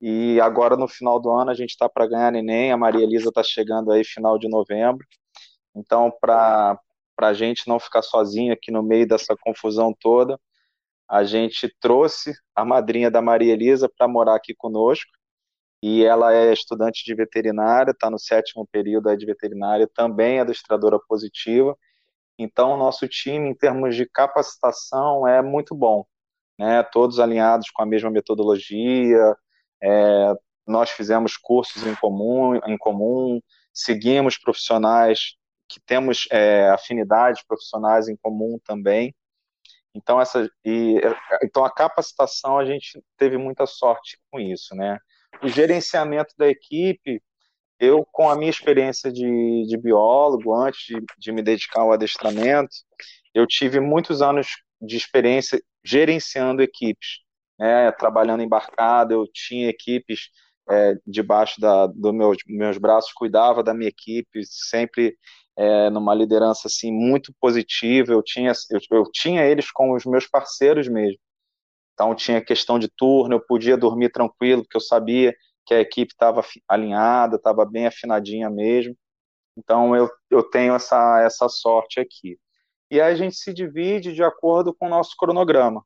E 0.00 0.40
agora, 0.40 0.76
no 0.76 0.88
final 0.88 1.20
do 1.20 1.30
ano, 1.30 1.50
a 1.50 1.54
gente 1.54 1.70
está 1.70 1.88
para 1.88 2.06
ganhar 2.06 2.30
neném. 2.32 2.72
A 2.72 2.76
Maria 2.76 3.04
Elisa 3.04 3.28
está 3.28 3.42
chegando 3.42 3.92
aí 3.92 4.04
final 4.04 4.38
de 4.38 4.48
novembro. 4.48 5.06
Então, 5.74 6.10
para 6.20 6.78
a 7.18 7.32
gente 7.34 7.68
não 7.68 7.78
ficar 7.78 8.02
sozinho 8.02 8.52
aqui 8.52 8.70
no 8.70 8.82
meio 8.82 9.06
dessa 9.06 9.36
confusão 9.36 9.94
toda, 10.00 10.40
a 11.08 11.24
gente 11.24 11.68
trouxe 11.80 12.32
a 12.54 12.64
madrinha 12.64 13.10
da 13.10 13.20
Maria 13.20 13.52
Elisa 13.52 13.86
para 13.88 14.08
morar 14.08 14.36
aqui 14.36 14.54
conosco. 14.54 15.10
E 15.82 16.04
ela 16.04 16.34
é 16.34 16.52
estudante 16.52 17.04
de 17.04 17.14
veterinária, 17.14 17.92
está 17.92 18.10
no 18.10 18.18
sétimo 18.18 18.66
período 18.70 19.14
de 19.16 19.26
veterinária, 19.26 19.88
também 19.94 20.38
é 20.38 20.40
adestradora 20.40 20.98
positiva. 21.08 21.76
Então, 22.38 22.76
nosso 22.76 23.06
time, 23.08 23.48
em 23.48 23.54
termos 23.54 23.96
de 23.96 24.06
capacitação, 24.06 25.26
é 25.26 25.42
muito 25.42 25.74
bom. 25.74 26.04
Né? 26.58 26.82
Todos 26.84 27.20
alinhados 27.20 27.70
com 27.70 27.82
a 27.82 27.86
mesma 27.86 28.10
metodologia, 28.10 29.36
é, 29.82 30.34
nós 30.66 30.90
fizemos 30.90 31.36
cursos 31.36 31.86
em 31.86 31.94
comum, 31.94 32.56
em 32.66 32.76
comum, 32.76 33.40
seguimos 33.72 34.36
profissionais 34.36 35.36
que 35.68 35.80
temos 35.80 36.26
é, 36.30 36.68
afinidades 36.70 37.42
profissionais 37.46 38.08
em 38.08 38.16
comum 38.16 38.58
também. 38.64 39.14
Então, 39.94 40.20
essa, 40.20 40.48
e, 40.64 41.00
então, 41.42 41.64
a 41.64 41.70
capacitação, 41.72 42.58
a 42.58 42.64
gente 42.64 43.02
teve 43.16 43.36
muita 43.36 43.66
sorte 43.66 44.18
com 44.30 44.40
isso. 44.40 44.74
Né? 44.74 44.98
O 45.42 45.48
gerenciamento 45.48 46.34
da 46.36 46.48
equipe, 46.48 47.22
eu, 47.80 48.04
com 48.12 48.28
a 48.28 48.36
minha 48.36 48.50
experiência 48.50 49.12
de, 49.12 49.66
de 49.68 49.76
biólogo, 49.76 50.54
antes 50.54 50.80
de, 50.86 51.04
de 51.18 51.32
me 51.32 51.42
dedicar 51.42 51.82
ao 51.82 51.92
adestramento, 51.92 52.74
eu 53.34 53.46
tive 53.46 53.80
muitos 53.80 54.20
anos 54.20 54.48
de 54.80 54.96
experiência 54.96 55.62
gerenciando 55.84 56.62
equipes, 56.62 57.20
né, 57.58 57.90
trabalhando 57.92 58.42
embarcado, 58.42 59.14
eu 59.14 59.26
tinha 59.32 59.68
equipes 59.68 60.30
é, 60.70 60.94
debaixo 61.06 61.60
da, 61.60 61.86
dos 61.86 62.12
meus, 62.12 62.36
meus 62.46 62.78
braços, 62.78 63.12
cuidava 63.12 63.62
da 63.62 63.72
minha 63.72 63.88
equipe, 63.88 64.40
sempre 64.44 65.16
é, 65.56 65.90
numa 65.90 66.14
liderança 66.14 66.68
assim 66.68 66.92
muito 66.92 67.32
positiva, 67.40 68.12
eu 68.12 68.22
tinha, 68.22 68.52
eu, 68.70 68.80
eu 68.90 69.04
tinha 69.12 69.44
eles 69.44 69.70
como 69.70 69.96
os 69.96 70.04
meus 70.04 70.26
parceiros 70.26 70.88
mesmo, 70.88 71.18
então 71.98 72.14
tinha 72.14 72.40
questão 72.40 72.78
de 72.78 72.86
turno, 72.88 73.34
eu 73.34 73.40
podia 73.40 73.76
dormir 73.76 74.10
tranquilo, 74.10 74.62
porque 74.62 74.76
eu 74.76 74.80
sabia 74.80 75.34
que 75.66 75.74
a 75.74 75.80
equipe 75.80 76.12
estava 76.12 76.44
alinhada, 76.68 77.34
estava 77.34 77.66
bem 77.66 77.88
afinadinha 77.88 78.48
mesmo. 78.48 78.96
Então 79.56 79.96
eu, 79.96 80.08
eu 80.30 80.44
tenho 80.44 80.76
essa, 80.76 81.20
essa 81.22 81.48
sorte 81.48 81.98
aqui. 81.98 82.38
E 82.88 83.00
aí 83.00 83.12
a 83.12 83.16
gente 83.16 83.34
se 83.34 83.52
divide 83.52 84.14
de 84.14 84.22
acordo 84.22 84.72
com 84.72 84.86
o 84.86 84.88
nosso 84.88 85.16
cronograma. 85.18 85.84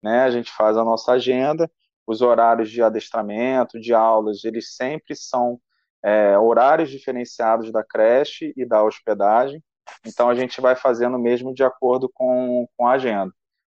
Né? 0.00 0.22
A 0.22 0.30
gente 0.30 0.52
faz 0.52 0.76
a 0.76 0.84
nossa 0.84 1.12
agenda, 1.14 1.68
os 2.06 2.22
horários 2.22 2.70
de 2.70 2.80
adestramento, 2.80 3.80
de 3.80 3.92
aulas, 3.92 4.44
eles 4.44 4.76
sempre 4.76 5.16
são 5.16 5.60
é, 6.00 6.38
horários 6.38 6.90
diferenciados 6.90 7.72
da 7.72 7.82
creche 7.82 8.54
e 8.56 8.64
da 8.64 8.84
hospedagem. 8.84 9.60
Então 10.06 10.30
a 10.30 10.34
gente 10.36 10.60
vai 10.60 10.76
fazendo 10.76 11.18
mesmo 11.18 11.52
de 11.52 11.64
acordo 11.64 12.08
com, 12.14 12.68
com 12.76 12.86
a 12.86 12.92
agenda 12.92 13.32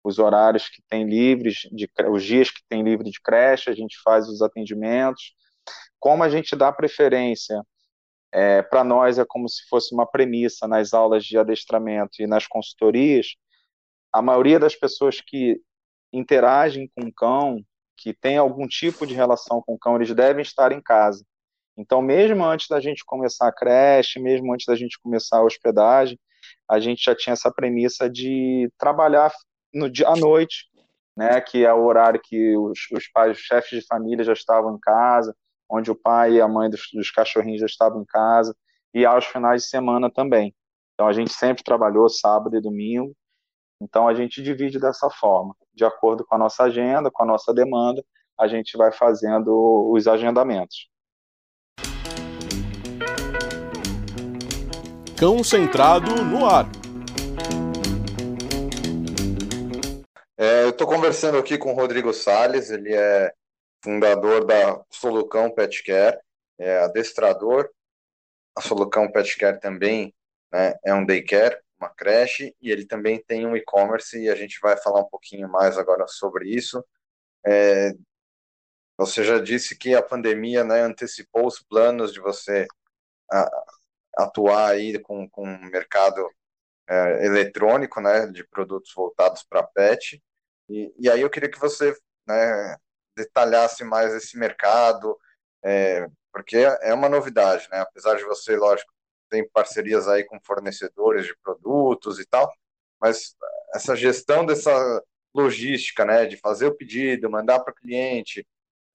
os 0.02 0.18
horários 0.18 0.68
que 0.68 0.82
tem 0.88 1.04
livres, 1.04 1.68
de, 1.72 1.88
os 2.10 2.24
dias 2.24 2.50
que 2.50 2.62
tem 2.68 2.82
livre 2.82 3.10
de 3.10 3.20
creche, 3.20 3.70
a 3.70 3.74
gente 3.74 4.00
faz 4.02 4.28
os 4.28 4.42
atendimentos. 4.42 5.34
Como 5.98 6.22
a 6.22 6.28
gente 6.28 6.56
dá 6.56 6.72
preferência, 6.72 7.62
é, 8.32 8.62
para 8.62 8.84
nós 8.84 9.18
é 9.18 9.24
como 9.26 9.48
se 9.48 9.66
fosse 9.68 9.94
uma 9.94 10.06
premissa 10.06 10.66
nas 10.66 10.94
aulas 10.94 11.24
de 11.24 11.36
adestramento 11.36 12.22
e 12.22 12.26
nas 12.26 12.46
consultorias, 12.46 13.34
a 14.12 14.22
maioria 14.22 14.58
das 14.58 14.74
pessoas 14.74 15.20
que 15.20 15.60
interagem 16.12 16.90
com 16.94 17.06
o 17.06 17.12
cão, 17.12 17.64
que 17.96 18.14
tem 18.14 18.38
algum 18.38 18.66
tipo 18.66 19.06
de 19.06 19.14
relação 19.14 19.62
com 19.62 19.74
o 19.74 19.78
cão, 19.78 19.96
eles 19.96 20.12
devem 20.14 20.42
estar 20.42 20.72
em 20.72 20.80
casa. 20.80 21.24
Então, 21.76 22.02
mesmo 22.02 22.44
antes 22.44 22.66
da 22.68 22.80
gente 22.80 23.04
começar 23.04 23.48
a 23.48 23.52
creche, 23.52 24.18
mesmo 24.18 24.52
antes 24.52 24.66
da 24.66 24.74
gente 24.74 24.98
começar 25.00 25.38
a 25.38 25.44
hospedagem, 25.44 26.18
a 26.68 26.80
gente 26.80 27.04
já 27.04 27.14
tinha 27.14 27.32
essa 27.32 27.52
premissa 27.52 28.08
de 28.08 28.70
trabalhar 28.78 29.32
no 29.72 29.90
dia 29.90 30.08
à 30.08 30.16
noite, 30.16 30.66
né, 31.16 31.40
que 31.40 31.64
é 31.64 31.72
o 31.72 31.84
horário 31.84 32.20
que 32.22 32.56
os, 32.56 32.78
os 32.92 33.08
pais, 33.08 33.36
os 33.36 33.42
chefes 33.42 33.80
de 33.80 33.86
família 33.86 34.24
já 34.24 34.32
estavam 34.32 34.74
em 34.74 34.80
casa, 34.80 35.34
onde 35.68 35.90
o 35.90 35.94
pai 35.94 36.32
e 36.32 36.40
a 36.40 36.48
mãe 36.48 36.68
dos, 36.68 36.88
dos 36.92 37.10
cachorrinhos 37.10 37.60
já 37.60 37.66
estavam 37.66 38.02
em 38.02 38.06
casa, 38.06 38.54
e 38.94 39.04
aos 39.04 39.24
finais 39.24 39.62
de 39.62 39.68
semana 39.68 40.10
também. 40.10 40.54
Então 40.94 41.06
a 41.06 41.12
gente 41.12 41.32
sempre 41.32 41.62
trabalhou 41.62 42.08
sábado 42.08 42.56
e 42.56 42.60
domingo, 42.60 43.14
então 43.80 44.06
a 44.06 44.14
gente 44.14 44.42
divide 44.42 44.78
dessa 44.78 45.08
forma, 45.08 45.54
de 45.74 45.84
acordo 45.84 46.24
com 46.24 46.34
a 46.34 46.38
nossa 46.38 46.64
agenda, 46.64 47.10
com 47.10 47.22
a 47.22 47.26
nossa 47.26 47.54
demanda, 47.54 48.04
a 48.38 48.46
gente 48.46 48.76
vai 48.76 48.92
fazendo 48.92 49.90
os 49.92 50.06
agendamentos. 50.06 50.88
Cão 55.18 55.44
centrado 55.44 56.24
no 56.24 56.46
ar. 56.46 56.79
Estou 60.80 60.96
conversando 60.96 61.36
aqui 61.36 61.58
com 61.58 61.72
o 61.72 61.76
Rodrigo 61.76 62.10
Sales, 62.10 62.70
ele 62.70 62.94
é 62.94 63.34
fundador 63.84 64.46
da 64.46 64.82
Solucão 64.88 65.50
Pet 65.50 65.84
Care, 65.84 66.18
é 66.58 66.78
adestrador. 66.78 67.68
A 68.56 68.62
Solucão 68.62 69.12
Pet 69.12 69.36
Care 69.36 69.60
também 69.60 70.14
né, 70.50 70.74
é 70.82 70.94
um 70.94 71.04
daycare, 71.04 71.60
uma 71.78 71.90
creche, 71.90 72.56
e 72.62 72.70
ele 72.70 72.86
também 72.86 73.22
tem 73.22 73.46
um 73.46 73.54
e-commerce, 73.54 74.18
e 74.18 74.30
a 74.30 74.34
gente 74.34 74.58
vai 74.58 74.74
falar 74.78 75.00
um 75.00 75.08
pouquinho 75.10 75.50
mais 75.50 75.76
agora 75.76 76.06
sobre 76.08 76.48
isso. 76.48 76.82
É, 77.44 77.92
você 78.96 79.22
já 79.22 79.38
disse 79.38 79.76
que 79.76 79.94
a 79.94 80.02
pandemia 80.02 80.64
né, 80.64 80.80
antecipou 80.80 81.46
os 81.46 81.60
planos 81.60 82.10
de 82.10 82.20
você 82.20 82.66
atuar 84.16 84.70
aí 84.70 84.98
com, 84.98 85.28
com 85.28 85.42
o 85.42 85.70
mercado 85.70 86.26
é, 86.88 87.26
eletrônico, 87.26 88.00
né, 88.00 88.28
de 88.28 88.44
produtos 88.44 88.94
voltados 88.94 89.42
para 89.42 89.62
pet. 89.62 90.22
E, 90.70 90.94
e 90.98 91.10
aí 91.10 91.20
eu 91.20 91.28
queria 91.28 91.50
que 91.50 91.58
você 91.58 91.94
né, 92.26 92.76
detalhasse 93.16 93.82
mais 93.84 94.14
esse 94.14 94.38
mercado, 94.38 95.18
é, 95.64 96.06
porque 96.32 96.56
é 96.56 96.94
uma 96.94 97.08
novidade, 97.08 97.68
né? 97.70 97.80
Apesar 97.80 98.16
de 98.16 98.24
você, 98.24 98.56
lógico, 98.56 98.92
tem 99.28 99.46
parcerias 99.48 100.08
aí 100.08 100.24
com 100.24 100.40
fornecedores 100.40 101.26
de 101.26 101.36
produtos 101.42 102.20
e 102.20 102.24
tal, 102.24 102.50
mas 103.00 103.34
essa 103.74 103.96
gestão 103.96 104.46
dessa 104.46 105.02
logística, 105.34 106.04
né, 106.04 106.26
de 106.26 106.36
fazer 106.36 106.66
o 106.66 106.74
pedido, 106.74 107.30
mandar 107.30 107.60
para 107.60 107.72
o 107.72 107.74
cliente, 107.74 108.46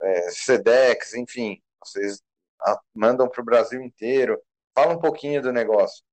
é, 0.01 0.31
SEDEX, 0.31 1.13
enfim, 1.13 1.61
vocês 1.83 2.21
mandam 2.93 3.29
para 3.29 3.41
o 3.41 3.45
Brasil 3.45 3.81
inteiro. 3.81 4.41
Fala 4.73 4.93
um 4.93 4.99
pouquinho 4.99 5.41
do 5.41 5.51
negócio. 5.53 6.03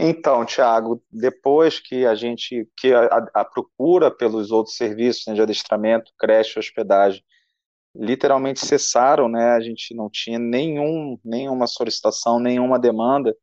Então, 0.00 0.44
Tiago, 0.44 1.02
depois 1.10 1.80
que 1.80 2.06
a 2.06 2.14
gente, 2.14 2.68
que 2.76 2.94
a, 2.94 3.26
a 3.34 3.44
procura 3.44 4.12
pelos 4.12 4.52
outros 4.52 4.76
serviços 4.76 5.26
né, 5.26 5.34
de 5.34 5.42
adestramento, 5.42 6.12
creche, 6.16 6.56
hospedagem, 6.56 7.20
literalmente 7.96 8.64
cessaram, 8.64 9.28
né? 9.28 9.50
A 9.54 9.60
gente 9.60 9.92
não 9.94 10.08
tinha 10.08 10.38
nenhum, 10.38 11.18
nenhuma 11.24 11.66
solicitação, 11.66 12.38
nenhuma 12.38 12.78
demanda. 12.78 13.34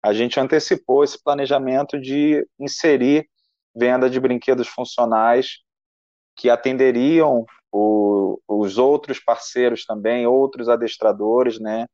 A 0.00 0.12
gente 0.14 0.38
antecipou 0.38 1.02
esse 1.02 1.20
planejamento 1.20 2.00
de 2.00 2.46
inserir 2.60 3.28
venda 3.74 4.08
de 4.08 4.20
brinquedos 4.20 4.68
funcionais 4.68 5.58
que 6.36 6.48
atenderiam 6.48 7.44
o, 7.72 8.40
os 8.46 8.78
outros 8.78 9.18
parceiros 9.18 9.84
também, 9.84 10.28
outros 10.28 10.68
adestradores, 10.68 11.58
né? 11.58 11.86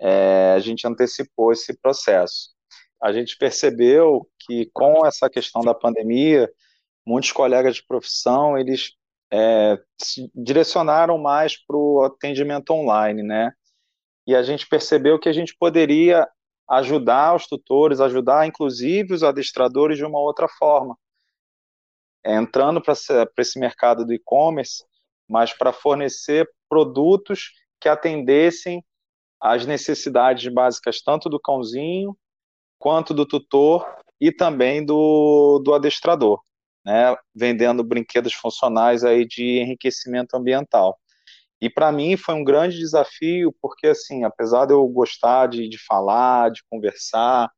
É, 0.00 0.54
a 0.56 0.58
gente 0.58 0.86
antecipou 0.88 1.52
esse 1.52 1.78
processo 1.80 2.51
a 3.02 3.12
gente 3.12 3.36
percebeu 3.36 4.30
que 4.38 4.70
com 4.72 5.04
essa 5.04 5.28
questão 5.28 5.60
da 5.62 5.74
pandemia, 5.74 6.48
muitos 7.04 7.32
colegas 7.32 7.74
de 7.74 7.84
profissão, 7.84 8.56
eles 8.56 8.92
é, 9.32 9.76
se 10.00 10.30
direcionaram 10.32 11.18
mais 11.18 11.56
para 11.56 11.76
o 11.76 12.04
atendimento 12.04 12.70
online, 12.70 13.24
né? 13.24 13.52
E 14.24 14.36
a 14.36 14.42
gente 14.44 14.68
percebeu 14.68 15.18
que 15.18 15.28
a 15.28 15.32
gente 15.32 15.56
poderia 15.56 16.28
ajudar 16.70 17.34
os 17.34 17.48
tutores, 17.48 18.00
ajudar 18.00 18.46
inclusive 18.46 19.12
os 19.12 19.24
adestradores 19.24 19.98
de 19.98 20.04
uma 20.04 20.20
outra 20.20 20.46
forma, 20.46 20.96
entrando 22.24 22.80
para 22.80 22.94
esse 23.38 23.58
mercado 23.58 24.06
do 24.06 24.14
e-commerce, 24.14 24.84
mas 25.28 25.52
para 25.52 25.72
fornecer 25.72 26.48
produtos 26.68 27.50
que 27.80 27.88
atendessem 27.88 28.84
às 29.40 29.66
necessidades 29.66 30.52
básicas 30.54 31.02
tanto 31.02 31.28
do 31.28 31.40
cãozinho 31.40 32.16
quanto 32.82 33.14
do 33.14 33.24
tutor 33.24 33.86
e 34.20 34.32
também 34.32 34.84
do, 34.84 35.60
do 35.64 35.72
adestrador, 35.72 36.42
né? 36.84 37.16
vendendo 37.32 37.84
brinquedos 37.84 38.34
funcionais 38.34 39.04
aí 39.04 39.24
de 39.24 39.60
enriquecimento 39.60 40.36
ambiental. 40.36 40.98
E 41.60 41.70
para 41.70 41.92
mim 41.92 42.16
foi 42.16 42.34
um 42.34 42.42
grande 42.42 42.76
desafio, 42.76 43.54
porque 43.62 43.86
assim, 43.86 44.24
apesar 44.24 44.66
de 44.66 44.72
eu 44.72 44.84
gostar 44.88 45.46
de, 45.46 45.68
de 45.68 45.78
falar, 45.78 46.50
de 46.50 46.60
conversar, 46.68 47.48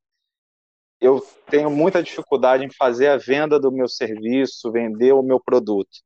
eu 1.00 1.26
tenho 1.50 1.70
muita 1.70 2.02
dificuldade 2.02 2.62
em 2.62 2.70
fazer 2.70 3.08
a 3.08 3.16
venda 3.16 3.58
do 3.58 3.72
meu 3.72 3.88
serviço, 3.88 4.70
vender 4.70 5.14
o 5.14 5.22
meu 5.22 5.40
produto. 5.40 6.02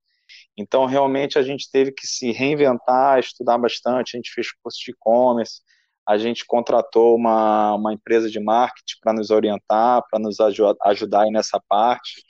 Então, 0.57 0.87
realmente, 0.87 1.41
a 1.41 1.43
gente 1.43 1.69
teve 1.69 1.91
que 1.91 2.07
se 2.07 2.31
reinventar, 2.31 3.19
estudar 3.19 3.59
bastante. 3.59 4.17
A 4.17 4.19
gente 4.19 4.33
fez 4.33 4.53
curso 4.53 4.79
de 4.85 4.93
e-commerce, 4.93 5.61
a 6.09 6.17
gente 6.17 6.47
contratou 6.47 7.15
uma, 7.15 7.75
uma 7.75 7.93
empresa 7.93 8.31
de 8.31 8.41
marketing 8.41 8.97
para 9.03 9.13
nos 9.13 9.31
orientar, 9.31 10.03
para 10.11 10.19
nos 10.19 10.39
ajudar 10.41 11.25
aí 11.25 11.31
nessa 11.31 11.61
parte. 11.69 12.23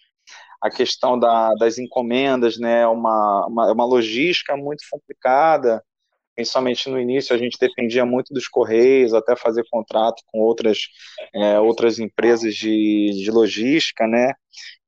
A 0.61 0.69
questão 0.69 1.17
da, 1.17 1.55
das 1.55 1.79
encomendas, 1.79 2.59
né, 2.59 2.85
uma, 2.88 3.47
uma, 3.47 3.73
uma 3.73 3.85
logística 3.85 4.57
muito 4.57 4.83
complicada, 4.91 5.81
principalmente 6.35 6.91
no 6.91 7.01
início 7.01 7.33
a 7.33 7.38
gente 7.38 7.57
dependia 7.57 8.05
muito 8.05 8.35
dos 8.35 8.49
correios, 8.49 9.14
até 9.14 9.37
fazer 9.37 9.64
contrato 9.71 10.25
com 10.27 10.41
outras, 10.41 10.79
é, 11.33 11.61
outras 11.61 12.01
empresas 12.01 12.55
de, 12.57 13.11
de 13.23 13.31
logística, 13.31 14.09
né? 14.09 14.33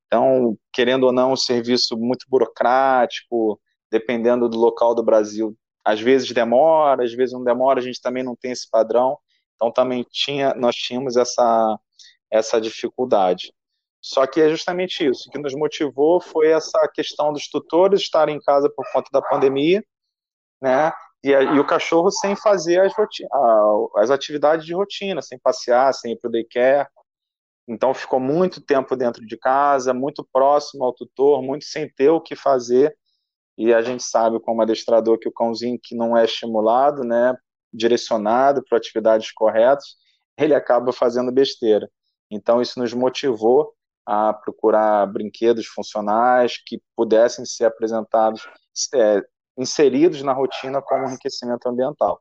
Então, 0.07 0.59
querendo 0.73 1.05
ou 1.05 1.13
não, 1.13 1.33
um 1.33 1.37
serviço 1.37 1.97
muito 1.97 2.27
burocrático, 2.29 3.61
dependendo 3.89 4.49
do 4.49 4.59
local 4.59 4.97
do 4.97 5.05
Brasil, 5.05 5.57
às 5.85 6.01
vezes 6.01 6.31
demora, 6.33 7.05
às 7.05 7.13
vezes 7.13 7.33
não 7.33 7.45
demora, 7.45 7.81
a 7.81 7.83
gente 7.83 8.01
também 8.01 8.23
não 8.23 8.37
tem 8.37 8.53
esse 8.53 8.69
padrão, 8.69 9.19
então 9.55 9.73
também 9.73 10.05
tinha, 10.11 10.55
nós 10.55 10.75
tínhamos 10.75 11.17
essa, 11.17 11.79
essa 12.31 12.61
dificuldade. 12.61 13.53
Só 14.03 14.27
que 14.27 14.41
é 14.41 14.49
justamente 14.49 15.07
isso, 15.07 15.29
o 15.29 15.33
que 15.33 15.39
nos 15.39 15.55
motivou 15.55 16.21
foi 16.21 16.49
essa 16.49 16.89
questão 16.89 17.33
dos 17.33 17.49
tutores 17.49 18.01
estarem 18.01 18.37
em 18.37 18.41
casa 18.41 18.71
por 18.75 18.85
conta 18.93 19.11
da 19.13 19.21
pandemia, 19.21 19.85
né, 20.61 20.93
e, 21.23 21.31
e 21.31 21.59
o 21.59 21.67
cachorro 21.67 22.11
sem 22.11 22.35
fazer 22.35 22.81
as, 22.81 22.95
as 23.97 24.11
atividades 24.11 24.65
de 24.65 24.75
rotina, 24.75 25.21
sem 25.21 25.39
passear, 25.39 25.93
sem 25.93 26.13
ir 26.13 26.17
para 26.17 26.29
o 26.29 26.33
daycare, 26.33 26.89
então 27.69 27.95
ficou 27.95 28.19
muito 28.19 28.61
tempo 28.61 28.97
dentro 28.97 29.25
de 29.25 29.37
casa, 29.37 29.95
muito 29.95 30.27
próximo 30.33 30.85
ao 30.85 30.93
tutor, 30.93 31.41
muito 31.41 31.65
sem 31.65 31.89
ter 31.89 32.11
o 32.11 32.21
que 32.21 32.35
fazer, 32.35 32.97
e 33.61 33.75
a 33.75 33.83
gente 33.83 34.03
sabe 34.03 34.41
como 34.41 34.63
adestrador 34.63 35.19
que 35.19 35.29
o 35.29 35.33
cãozinho 35.33 35.79
que 35.79 35.95
não 35.95 36.17
é 36.17 36.25
estimulado, 36.25 37.05
né, 37.05 37.37
direcionado 37.71 38.65
para 38.67 38.79
atividades 38.79 39.31
corretas, 39.33 39.97
ele 40.35 40.55
acaba 40.55 40.95
fazendo 40.95 41.31
besteira. 41.31 41.87
Então 42.31 42.63
isso 42.63 42.81
nos 42.81 42.95
motivou 42.95 43.75
a 44.07 44.33
procurar 44.33 45.07
brinquedos 45.13 45.67
funcionais 45.67 46.57
que 46.57 46.81
pudessem 46.97 47.45
ser 47.45 47.67
apresentados, 47.67 48.49
é, 48.95 49.23
inseridos 49.59 50.23
na 50.23 50.33
rotina 50.33 50.81
como 50.81 51.07
enriquecimento 51.07 51.69
ambiental. 51.69 52.19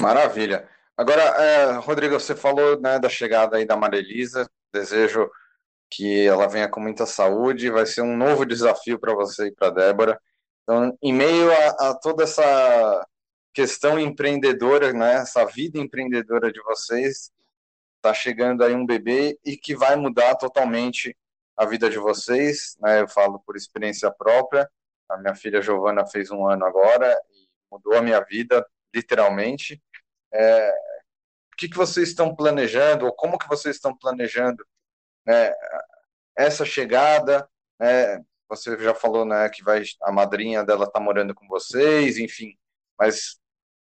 Maravilha. 0.00 0.66
Agora, 0.96 1.20
é, 1.20 1.72
Rodrigo, 1.80 2.18
você 2.18 2.34
falou 2.34 2.80
né, 2.80 2.98
da 2.98 3.10
chegada 3.10 3.58
aí 3.58 3.66
da 3.66 3.76
Maria 3.76 4.00
Elisa. 4.00 4.50
Desejo 4.72 5.30
que 5.90 6.26
ela 6.26 6.46
venha 6.46 6.68
com 6.68 6.80
muita 6.80 7.04
saúde, 7.04 7.70
vai 7.70 7.84
ser 7.84 8.02
um 8.02 8.16
novo 8.16 8.46
desafio 8.46 8.98
para 8.98 9.14
você 9.14 9.48
e 9.48 9.52
para 9.52 9.70
Débora. 9.70 10.20
Então, 10.62 10.96
em 11.02 11.12
meio 11.12 11.50
a, 11.50 11.90
a, 11.90 11.94
toda 11.94 12.22
essa 12.22 13.06
questão 13.52 13.98
empreendedora, 13.98 14.92
né, 14.92 15.14
essa 15.14 15.44
vida 15.44 15.78
empreendedora 15.78 16.52
de 16.52 16.62
vocês, 16.62 17.32
está 17.96 18.14
chegando 18.14 18.64
aí 18.64 18.74
um 18.74 18.86
bebê 18.86 19.38
e 19.44 19.56
que 19.56 19.74
vai 19.74 19.96
mudar 19.96 20.36
totalmente 20.36 21.16
a 21.56 21.66
vida 21.66 21.90
de 21.90 21.98
vocês, 21.98 22.76
né? 22.80 23.02
Eu 23.02 23.08
falo 23.08 23.38
por 23.40 23.54
experiência 23.54 24.10
própria. 24.10 24.68
A 25.08 25.18
minha 25.18 25.34
filha 25.34 25.60
Giovana 25.60 26.06
fez 26.06 26.30
um 26.30 26.48
ano 26.48 26.64
agora 26.64 27.14
e 27.30 27.46
mudou 27.70 27.94
a 27.94 28.02
minha 28.02 28.20
vida 28.20 28.66
literalmente. 28.94 29.82
É, 30.32 30.70
o 31.52 31.56
que, 31.58 31.68
que 31.68 31.76
vocês 31.76 32.08
estão 32.08 32.34
planejando 32.34 33.04
ou 33.04 33.12
como 33.12 33.38
que 33.38 33.48
vocês 33.48 33.76
estão 33.76 33.94
planejando 33.94 34.64
né, 35.26 35.52
essa 36.36 36.64
chegada, 36.64 37.48
né, 37.78 38.22
você 38.48 38.78
já 38.78 38.94
falou, 38.94 39.24
né, 39.24 39.48
que 39.48 39.62
vai 39.62 39.82
a 40.02 40.10
madrinha 40.10 40.64
dela 40.64 40.84
está 40.84 40.98
morando 40.98 41.34
com 41.34 41.46
vocês, 41.46 42.18
enfim, 42.18 42.56
mas 42.98 43.38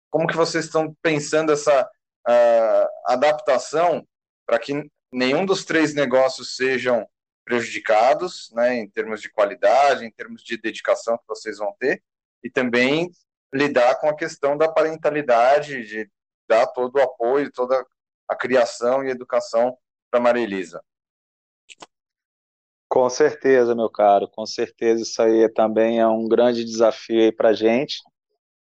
como 0.09 0.27
que 0.27 0.35
vocês 0.35 0.65
estão 0.65 0.95
pensando 1.01 1.51
essa 1.51 1.89
uh, 2.27 2.87
adaptação 3.07 4.05
para 4.45 4.59
que 4.59 4.89
nenhum 5.11 5.45
dos 5.45 5.65
três 5.65 5.93
negócios 5.93 6.55
sejam 6.55 7.07
prejudicados, 7.43 8.51
né, 8.53 8.75
em 8.75 8.89
termos 8.89 9.21
de 9.21 9.31
qualidade, 9.31 10.05
em 10.05 10.11
termos 10.11 10.43
de 10.43 10.57
dedicação 10.57 11.17
que 11.17 11.27
vocês 11.27 11.57
vão 11.57 11.73
ter, 11.79 12.03
e 12.43 12.49
também 12.49 13.11
lidar 13.53 13.95
com 13.95 14.07
a 14.07 14.15
questão 14.15 14.57
da 14.57 14.71
parentalidade, 14.71 15.85
de 15.85 16.09
dar 16.47 16.67
todo 16.67 16.95
o 16.95 17.01
apoio, 17.01 17.51
toda 17.51 17.83
a 18.27 18.35
criação 18.35 19.03
e 19.03 19.09
educação 19.09 19.77
para 20.09 20.19
Maria 20.19 20.43
Elisa. 20.43 20.83
Com 22.91 23.09
certeza, 23.09 23.73
meu 23.73 23.89
caro, 23.89 24.27
com 24.27 24.45
certeza 24.45 25.03
isso 25.03 25.21
aí 25.21 25.47
também 25.47 26.01
é 26.01 26.07
um 26.07 26.27
grande 26.27 26.65
desafio 26.65 27.33
para 27.33 27.51
a 27.51 27.53
gente. 27.53 28.01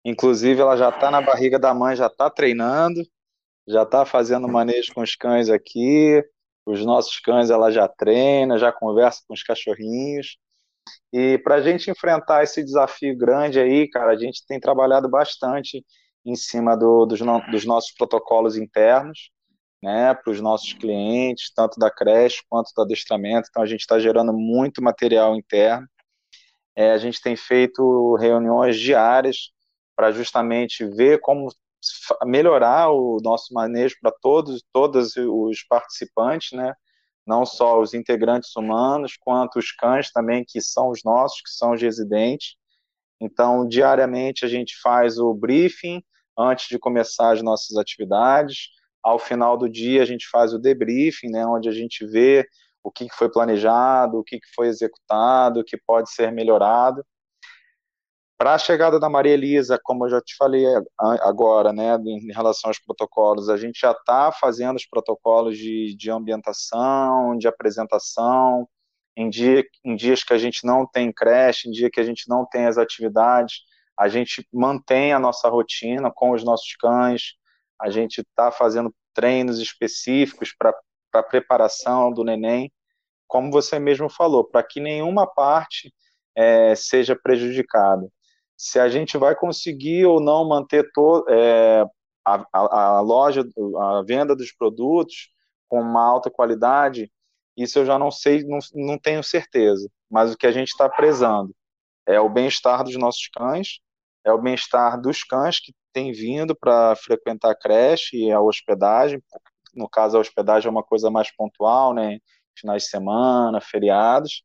Inclusive, 0.05 0.61
ela 0.61 0.77
já 0.77 0.87
está 0.87 1.11
na 1.11 1.19
barriga 1.21 1.59
da 1.59 1.73
mãe, 1.73 1.97
já 1.97 2.07
está 2.07 2.29
treinando, 2.29 3.01
já 3.67 3.83
está 3.83 4.05
fazendo 4.05 4.47
manejo 4.47 4.93
com 4.93 5.01
os 5.01 5.17
cães 5.17 5.49
aqui. 5.49 6.23
Os 6.65 6.85
nossos 6.85 7.19
cães 7.19 7.49
ela 7.49 7.71
já 7.71 7.89
treina, 7.89 8.57
já 8.57 8.71
conversa 8.71 9.21
com 9.27 9.33
os 9.33 9.43
cachorrinhos. 9.43 10.37
E 11.11 11.37
para 11.39 11.55
a 11.55 11.61
gente 11.61 11.91
enfrentar 11.91 12.41
esse 12.41 12.63
desafio 12.63 13.17
grande 13.17 13.59
aí, 13.59 13.89
cara, 13.89 14.13
a 14.13 14.17
gente 14.17 14.45
tem 14.47 14.61
trabalhado 14.61 15.09
bastante 15.09 15.85
em 16.25 16.37
cima 16.37 16.77
do, 16.77 17.05
dos, 17.05 17.19
no, 17.19 17.41
dos 17.51 17.65
nossos 17.65 17.91
protocolos 17.91 18.55
internos 18.55 19.29
né, 19.81 20.13
para 20.13 20.31
os 20.31 20.39
nossos 20.39 20.73
clientes, 20.73 21.51
tanto 21.53 21.79
da 21.79 21.89
creche 21.89 22.41
quanto 22.49 22.71
do 22.75 22.81
adestramento. 22.81 23.47
Então, 23.49 23.63
a 23.63 23.65
gente 23.65 23.81
está 23.81 23.99
gerando 23.99 24.33
muito 24.33 24.81
material 24.81 25.35
interno. 25.35 25.87
É, 26.75 26.91
a 26.91 26.97
gente 26.97 27.21
tem 27.21 27.35
feito 27.35 28.15
reuniões 28.15 28.79
diárias 28.79 29.51
para 29.95 30.11
justamente 30.11 30.85
ver 30.85 31.19
como 31.19 31.49
melhorar 32.25 32.91
o 32.91 33.17
nosso 33.23 33.53
manejo 33.53 33.95
para 34.01 34.11
todos, 34.11 34.63
todos 34.71 35.15
os 35.17 35.63
participantes, 35.63 36.51
né? 36.51 36.73
não 37.25 37.45
só 37.45 37.79
os 37.79 37.93
integrantes 37.93 38.55
humanos, 38.55 39.15
quanto 39.19 39.59
os 39.59 39.71
cães 39.71 40.11
também, 40.11 40.43
que 40.45 40.61
são 40.61 40.89
os 40.89 41.03
nossos, 41.03 41.41
que 41.41 41.49
são 41.49 41.71
os 41.71 41.81
residentes. 41.81 42.55
Então, 43.19 43.67
diariamente 43.67 44.45
a 44.45 44.47
gente 44.47 44.75
faz 44.81 45.17
o 45.17 45.33
briefing 45.33 46.03
antes 46.37 46.67
de 46.67 46.79
começar 46.79 47.31
as 47.31 47.41
nossas 47.41 47.77
atividades, 47.77 48.69
ao 49.03 49.17
final 49.19 49.57
do 49.57 49.69
dia, 49.69 50.01
a 50.01 50.05
gente 50.05 50.27
faz 50.29 50.53
o 50.53 50.59
debriefing, 50.59 51.29
né, 51.29 51.45
onde 51.45 51.67
a 51.67 51.71
gente 51.71 52.05
vê 52.05 52.47
o 52.83 52.91
que 52.91 53.07
foi 53.11 53.29
planejado, 53.29 54.19
o 54.19 54.23
que 54.23 54.39
foi 54.55 54.67
executado, 54.67 55.59
o 55.59 55.63
que 55.63 55.77
pode 55.77 56.11
ser 56.11 56.31
melhorado. 56.31 57.05
Para 58.37 58.55
a 58.55 58.57
chegada 58.57 58.99
da 58.99 59.07
Maria 59.07 59.33
Elisa, 59.33 59.79
como 59.83 60.05
eu 60.05 60.09
já 60.09 60.21
te 60.21 60.35
falei 60.35 60.65
agora, 60.97 61.71
né, 61.71 61.95
em 61.97 62.31
relação 62.31 62.69
aos 62.69 62.79
protocolos, 62.79 63.49
a 63.49 63.57
gente 63.57 63.79
já 63.79 63.91
está 63.91 64.31
fazendo 64.31 64.77
os 64.77 64.85
protocolos 64.85 65.57
de, 65.57 65.95
de 65.95 66.09
ambientação, 66.09 67.37
de 67.37 67.47
apresentação, 67.47 68.67
em, 69.15 69.29
dia, 69.29 69.63
em 69.85 69.95
dias 69.95 70.23
que 70.23 70.33
a 70.33 70.37
gente 70.37 70.65
não 70.65 70.87
tem 70.87 71.11
creche, 71.11 71.69
em 71.69 71.71
dia 71.71 71.89
que 71.91 71.99
a 71.99 72.03
gente 72.03 72.27
não 72.27 72.45
tem 72.45 72.65
as 72.65 72.77
atividades, 72.79 73.61
a 73.97 74.07
gente 74.07 74.47
mantém 74.51 75.13
a 75.13 75.19
nossa 75.19 75.47
rotina 75.47 76.11
com 76.11 76.31
os 76.31 76.43
nossos 76.43 76.75
cães, 76.77 77.35
a 77.81 77.89
gente 77.89 78.21
está 78.21 78.51
fazendo 78.51 78.93
treinos 79.13 79.59
específicos 79.59 80.53
para 80.57 80.73
a 81.13 81.23
preparação 81.23 82.11
do 82.11 82.23
neném, 82.23 82.71
como 83.27 83.51
você 83.51 83.79
mesmo 83.79 84.09
falou, 84.09 84.43
para 84.43 84.63
que 84.63 84.79
nenhuma 84.79 85.25
parte 85.25 85.93
é, 86.35 86.75
seja 86.75 87.15
prejudicada. 87.15 88.07
Se 88.57 88.79
a 88.79 88.87
gente 88.87 89.17
vai 89.17 89.35
conseguir 89.35 90.05
ou 90.05 90.21
não 90.21 90.47
manter 90.47 90.89
to, 90.93 91.25
é, 91.29 91.83
a, 92.25 92.45
a, 92.53 92.97
a 92.97 93.01
loja, 93.01 93.43
a 93.79 94.03
venda 94.05 94.35
dos 94.35 94.51
produtos 94.51 95.29
com 95.67 95.81
uma 95.81 96.05
alta 96.05 96.29
qualidade, 96.29 97.11
isso 97.57 97.79
eu 97.79 97.85
já 97.85 97.97
não 97.97 98.11
sei, 98.11 98.43
não, 98.43 98.59
não 98.73 98.97
tenho 98.97 99.23
certeza. 99.23 99.89
mas 100.09 100.33
o 100.33 100.37
que 100.37 100.45
a 100.45 100.51
gente 100.51 100.69
está 100.69 100.89
prezando 100.89 101.55
é 102.05 102.19
o 102.19 102.29
bem-estar 102.29 102.83
dos 102.83 102.95
nossos 102.97 103.27
cães, 103.29 103.79
é 104.25 104.31
o 104.31 104.41
bem-estar 104.41 104.99
dos 104.99 105.23
cães 105.23 105.59
que 105.59 105.73
têm 105.93 106.11
vindo 106.11 106.55
para 106.55 106.95
frequentar 106.95 107.51
a 107.51 107.55
creche 107.55 108.17
e 108.17 108.31
a 108.31 108.39
hospedagem. 108.39 109.21
No 109.73 109.89
caso, 109.89 110.17
a 110.17 110.19
hospedagem 110.19 110.67
é 110.67 110.71
uma 110.71 110.83
coisa 110.83 111.09
mais 111.09 111.31
pontual, 111.35 111.93
né? 111.93 112.19
Finais 112.57 112.83
de 112.83 112.89
semana, 112.89 113.61
feriados, 113.61 114.43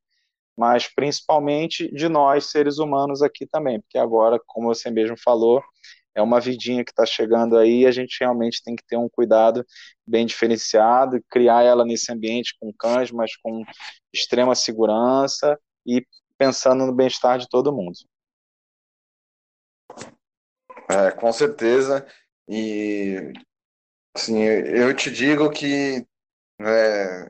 mas 0.57 0.89
principalmente 0.89 1.93
de 1.93 2.09
nós, 2.09 2.47
seres 2.47 2.79
humanos, 2.79 3.23
aqui 3.23 3.47
também, 3.47 3.81
porque 3.81 3.99
agora, 3.99 4.41
como 4.47 4.69
você 4.69 4.91
mesmo 4.91 5.17
falou, 5.19 5.63
é 6.15 6.23
uma 6.23 6.41
vidinha 6.41 6.83
que 6.83 6.91
está 6.91 7.05
chegando 7.05 7.59
aí 7.59 7.83
e 7.83 7.87
a 7.87 7.91
gente 7.91 8.17
realmente 8.21 8.63
tem 8.65 8.75
que 8.75 8.85
ter 8.87 8.97
um 8.97 9.09
cuidado 9.09 9.65
bem 10.07 10.25
diferenciado, 10.25 11.23
criar 11.29 11.63
ela 11.63 11.85
nesse 11.85 12.11
ambiente 12.11 12.57
com 12.59 12.73
cães, 12.73 13.11
mas 13.13 13.37
com 13.37 13.63
extrema 14.13 14.55
segurança 14.55 15.59
e 15.85 16.07
pensando 16.39 16.87
no 16.87 16.95
bem-estar 16.95 17.39
de 17.39 17.49
todo 17.49 17.73
mundo. 17.73 17.97
É, 20.89 21.11
com 21.13 21.33
certeza. 21.33 22.07
E 22.49 23.33
assim, 24.15 24.43
eu 24.43 24.95
te 24.95 25.11
digo 25.11 25.51
que 25.51 26.07
é, 26.61 27.29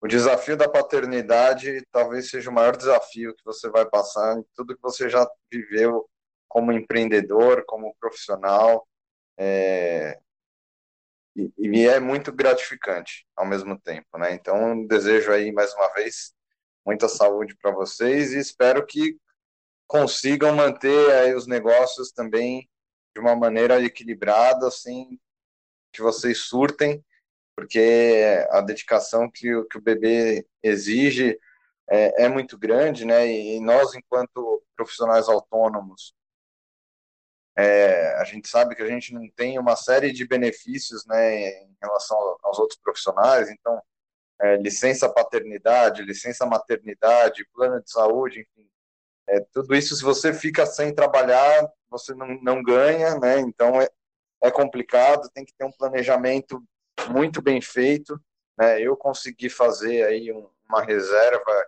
o 0.00 0.08
desafio 0.08 0.56
da 0.56 0.68
paternidade 0.68 1.86
talvez 1.92 2.28
seja 2.30 2.50
o 2.50 2.52
maior 2.52 2.76
desafio 2.76 3.34
que 3.36 3.44
você 3.44 3.68
vai 3.70 3.86
passar 3.88 4.38
em 4.38 4.44
tudo 4.54 4.74
que 4.74 4.82
você 4.82 5.08
já 5.08 5.28
viveu 5.50 6.08
como 6.48 6.72
empreendedor, 6.72 7.64
como 7.66 7.94
profissional. 8.00 8.86
É, 9.38 10.18
e, 11.36 11.50
e, 11.58 11.88
é 11.88 11.98
muito 11.98 12.32
gratificante 12.32 13.26
ao 13.34 13.46
mesmo 13.46 13.78
tempo, 13.78 14.18
né? 14.18 14.34
Então, 14.34 14.86
desejo 14.86 15.32
aí 15.32 15.50
mais 15.50 15.72
uma 15.74 15.88
vez 15.94 16.34
muita 16.84 17.08
saúde 17.08 17.56
para 17.56 17.70
vocês 17.70 18.32
e 18.32 18.38
espero 18.38 18.84
que 18.84 19.16
consigam 19.86 20.54
manter 20.54 21.36
os 21.36 21.46
negócios 21.46 22.12
também 22.12 22.68
de 23.14 23.20
uma 23.20 23.36
maneira 23.36 23.82
equilibrada, 23.82 24.66
assim, 24.66 25.18
que 25.92 26.00
vocês 26.00 26.38
surtem, 26.38 27.04
porque 27.54 28.24
a 28.50 28.60
dedicação 28.60 29.30
que, 29.30 29.54
o, 29.54 29.66
que 29.66 29.78
o 29.78 29.82
bebê 29.82 30.46
exige 30.62 31.38
é, 31.90 32.24
é 32.24 32.28
muito 32.28 32.58
grande, 32.58 33.04
né? 33.04 33.26
E 33.26 33.60
nós, 33.60 33.94
enquanto 33.94 34.62
profissionais 34.74 35.28
autônomos, 35.28 36.14
é, 37.56 38.14
a 38.14 38.24
gente 38.24 38.48
sabe 38.48 38.74
que 38.74 38.82
a 38.82 38.88
gente 38.88 39.12
não 39.12 39.28
tem 39.30 39.58
uma 39.58 39.76
série 39.76 40.10
de 40.10 40.26
benefícios, 40.26 41.04
né, 41.04 41.64
em 41.64 41.76
relação 41.82 42.16
aos 42.42 42.58
outros 42.58 42.78
profissionais, 42.82 43.50
então 43.50 43.80
é, 44.40 44.56
licença 44.56 45.08
paternidade, 45.08 46.02
licença 46.02 46.46
maternidade, 46.46 47.46
plano 47.52 47.82
de 47.82 47.90
saúde, 47.90 48.40
enfim. 48.40 48.68
É, 49.32 49.40
tudo 49.50 49.74
isso, 49.74 49.96
se 49.96 50.02
você 50.02 50.34
fica 50.34 50.66
sem 50.66 50.94
trabalhar, 50.94 51.66
você 51.88 52.14
não, 52.14 52.38
não 52.42 52.62
ganha, 52.62 53.18
né? 53.18 53.40
Então 53.40 53.80
é, 53.80 53.88
é 54.42 54.50
complicado, 54.50 55.30
tem 55.32 55.42
que 55.42 55.54
ter 55.54 55.64
um 55.64 55.72
planejamento 55.72 56.62
muito 57.08 57.40
bem 57.40 57.58
feito. 57.58 58.20
Né? 58.58 58.82
Eu 58.82 58.94
consegui 58.94 59.48
fazer 59.48 60.04
aí 60.04 60.30
um, 60.30 60.50
uma 60.68 60.82
reserva 60.82 61.66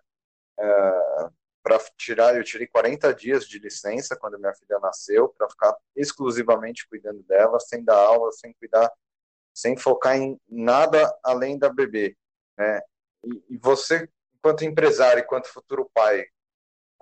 é, 0.61 1.31
para 1.63 1.79
tirar, 1.97 2.37
eu 2.37 2.45
tirei 2.45 2.67
40 2.67 3.15
dias 3.15 3.49
de 3.49 3.59
licença 3.59 4.15
quando 4.15 4.39
minha 4.39 4.53
filha 4.53 4.79
nasceu, 4.79 5.31
para 5.31 5.49
ficar 5.49 5.75
exclusivamente 5.97 6.87
cuidando 6.87 7.23
dela, 7.23 7.59
sem 7.61 7.83
dar 7.83 7.97
aula, 7.97 8.31
sem 8.33 8.53
cuidar, 8.53 8.93
sem 9.55 9.75
focar 9.75 10.19
em 10.19 10.39
nada 10.47 11.11
além 11.25 11.59
da 11.59 11.71
bebê. 11.71 12.15
Né? 12.59 12.83
E, 13.25 13.55
e 13.55 13.57
você, 13.57 14.07
enquanto 14.35 14.67
empresário, 14.67 15.23
enquanto 15.23 15.47
futuro 15.47 15.91
pai, 15.95 16.27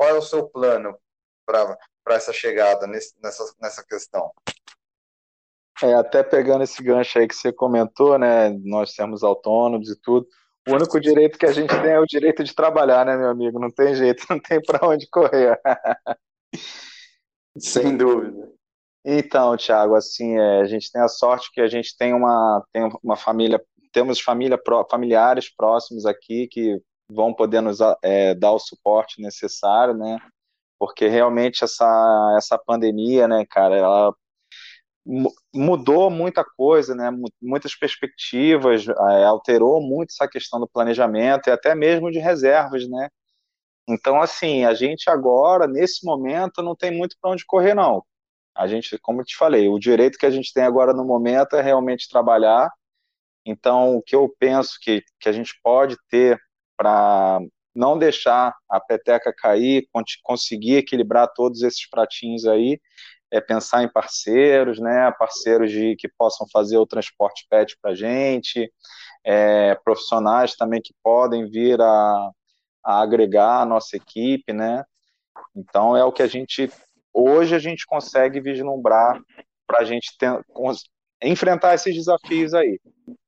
qual 0.02 0.16
é 0.16 0.18
o 0.18 0.22
seu 0.22 0.48
plano 0.48 0.98
para 1.46 1.76
essa 2.16 2.32
chegada 2.32 2.88
nesse, 2.88 3.14
nessa, 3.22 3.44
nessa 3.60 3.86
questão? 3.86 4.32
É, 5.80 5.94
até 5.94 6.24
pegando 6.24 6.64
esse 6.64 6.82
gancho 6.82 7.20
aí 7.20 7.28
que 7.28 7.36
você 7.36 7.52
comentou, 7.52 8.18
né? 8.18 8.50
Nós 8.64 8.94
sermos 8.94 9.22
autônomos 9.22 9.88
e 9.88 10.00
tudo. 10.00 10.26
O 10.68 10.72
único 10.72 11.00
direito 11.00 11.38
que 11.38 11.46
a 11.46 11.52
gente 11.52 11.68
tem 11.68 11.92
é 11.92 12.00
o 12.00 12.06
direito 12.06 12.42
de 12.42 12.52
trabalhar, 12.52 13.06
né, 13.06 13.16
meu 13.16 13.28
amigo? 13.28 13.60
Não 13.60 13.70
tem 13.70 13.94
jeito, 13.94 14.26
não 14.28 14.40
tem 14.40 14.60
para 14.60 14.88
onde 14.88 15.08
correr. 15.08 15.60
Sem 17.56 17.96
dúvida. 17.96 18.50
Então, 19.04 19.56
Thiago, 19.56 19.94
assim, 19.94 20.36
é, 20.36 20.62
a 20.62 20.64
gente 20.64 20.90
tem 20.90 21.00
a 21.00 21.08
sorte 21.08 21.50
que 21.52 21.60
a 21.60 21.68
gente 21.68 21.96
tem 21.96 22.12
uma, 22.12 22.64
tem 22.72 22.88
uma 23.04 23.16
família 23.16 23.64
temos 23.92 24.20
família, 24.20 24.58
familiares 24.90 25.54
próximos 25.54 26.06
aqui 26.06 26.48
que 26.50 26.80
vão 27.14 27.34
poder 27.34 27.60
nos 27.60 27.78
é, 28.02 28.34
dar 28.34 28.52
o 28.52 28.58
suporte 28.58 29.20
necessário, 29.20 29.94
né? 29.94 30.18
Porque 30.78 31.08
realmente 31.08 31.64
essa, 31.64 32.34
essa 32.36 32.58
pandemia, 32.58 33.28
né, 33.28 33.44
cara, 33.48 33.76
ela 33.76 34.14
mudou 35.54 36.10
muita 36.10 36.44
coisa, 36.44 36.94
né? 36.94 37.10
Muitas 37.40 37.74
perspectivas, 37.74 38.86
é, 38.88 39.24
alterou 39.24 39.80
muito 39.80 40.10
essa 40.10 40.28
questão 40.28 40.60
do 40.60 40.68
planejamento 40.68 41.48
e 41.48 41.52
até 41.52 41.74
mesmo 41.74 42.10
de 42.10 42.18
reservas, 42.18 42.88
né? 42.88 43.08
Então, 43.88 44.20
assim, 44.22 44.64
a 44.64 44.74
gente 44.74 45.10
agora, 45.10 45.66
nesse 45.66 46.06
momento, 46.06 46.62
não 46.62 46.76
tem 46.76 46.90
muito 46.96 47.16
para 47.20 47.30
onde 47.32 47.44
correr, 47.44 47.74
não. 47.74 48.04
A 48.54 48.66
gente, 48.68 48.98
como 48.98 49.22
eu 49.22 49.24
te 49.24 49.36
falei, 49.36 49.68
o 49.68 49.78
direito 49.78 50.18
que 50.18 50.26
a 50.26 50.30
gente 50.30 50.52
tem 50.52 50.64
agora 50.64 50.92
no 50.92 51.04
momento 51.04 51.56
é 51.56 51.62
realmente 51.62 52.08
trabalhar 52.08 52.70
então, 53.44 53.96
o 53.96 54.02
que 54.02 54.14
eu 54.14 54.32
penso 54.38 54.78
que, 54.80 55.02
que 55.20 55.28
a 55.28 55.32
gente 55.32 55.58
pode 55.62 55.96
ter 56.08 56.38
para 56.82 57.38
não 57.72 57.96
deixar 57.96 58.52
a 58.68 58.80
peteca 58.80 59.32
cair, 59.32 59.86
conseguir 60.24 60.78
equilibrar 60.78 61.32
todos 61.32 61.62
esses 61.62 61.88
pratinhos 61.88 62.44
aí, 62.44 62.80
é 63.30 63.40
pensar 63.40 63.84
em 63.84 63.88
parceiros, 63.90 64.80
né, 64.80 65.10
parceiros 65.12 65.70
de, 65.70 65.94
que 65.94 66.08
possam 66.08 66.44
fazer 66.52 66.76
o 66.78 66.86
transporte 66.86 67.46
pet 67.48 67.78
para 67.80 67.92
a 67.92 67.94
gente, 67.94 68.68
é, 69.24 69.76
profissionais 69.76 70.56
também 70.56 70.82
que 70.82 70.92
podem 71.04 71.48
vir 71.48 71.80
a, 71.80 72.30
a 72.84 73.00
agregar 73.00 73.60
a 73.60 73.66
nossa 73.66 73.96
equipe, 73.96 74.52
né, 74.52 74.82
então 75.54 75.96
é 75.96 76.04
o 76.04 76.12
que 76.12 76.22
a 76.22 76.26
gente, 76.26 76.68
hoje 77.14 77.54
a 77.54 77.60
gente 77.60 77.86
consegue 77.86 78.40
vislumbrar 78.40 79.20
para 79.68 79.78
a 79.78 79.84
gente 79.84 80.18
ter, 80.18 80.28
enfrentar 81.22 81.74
esses 81.74 81.94
desafios 81.94 82.54
aí 82.54 82.80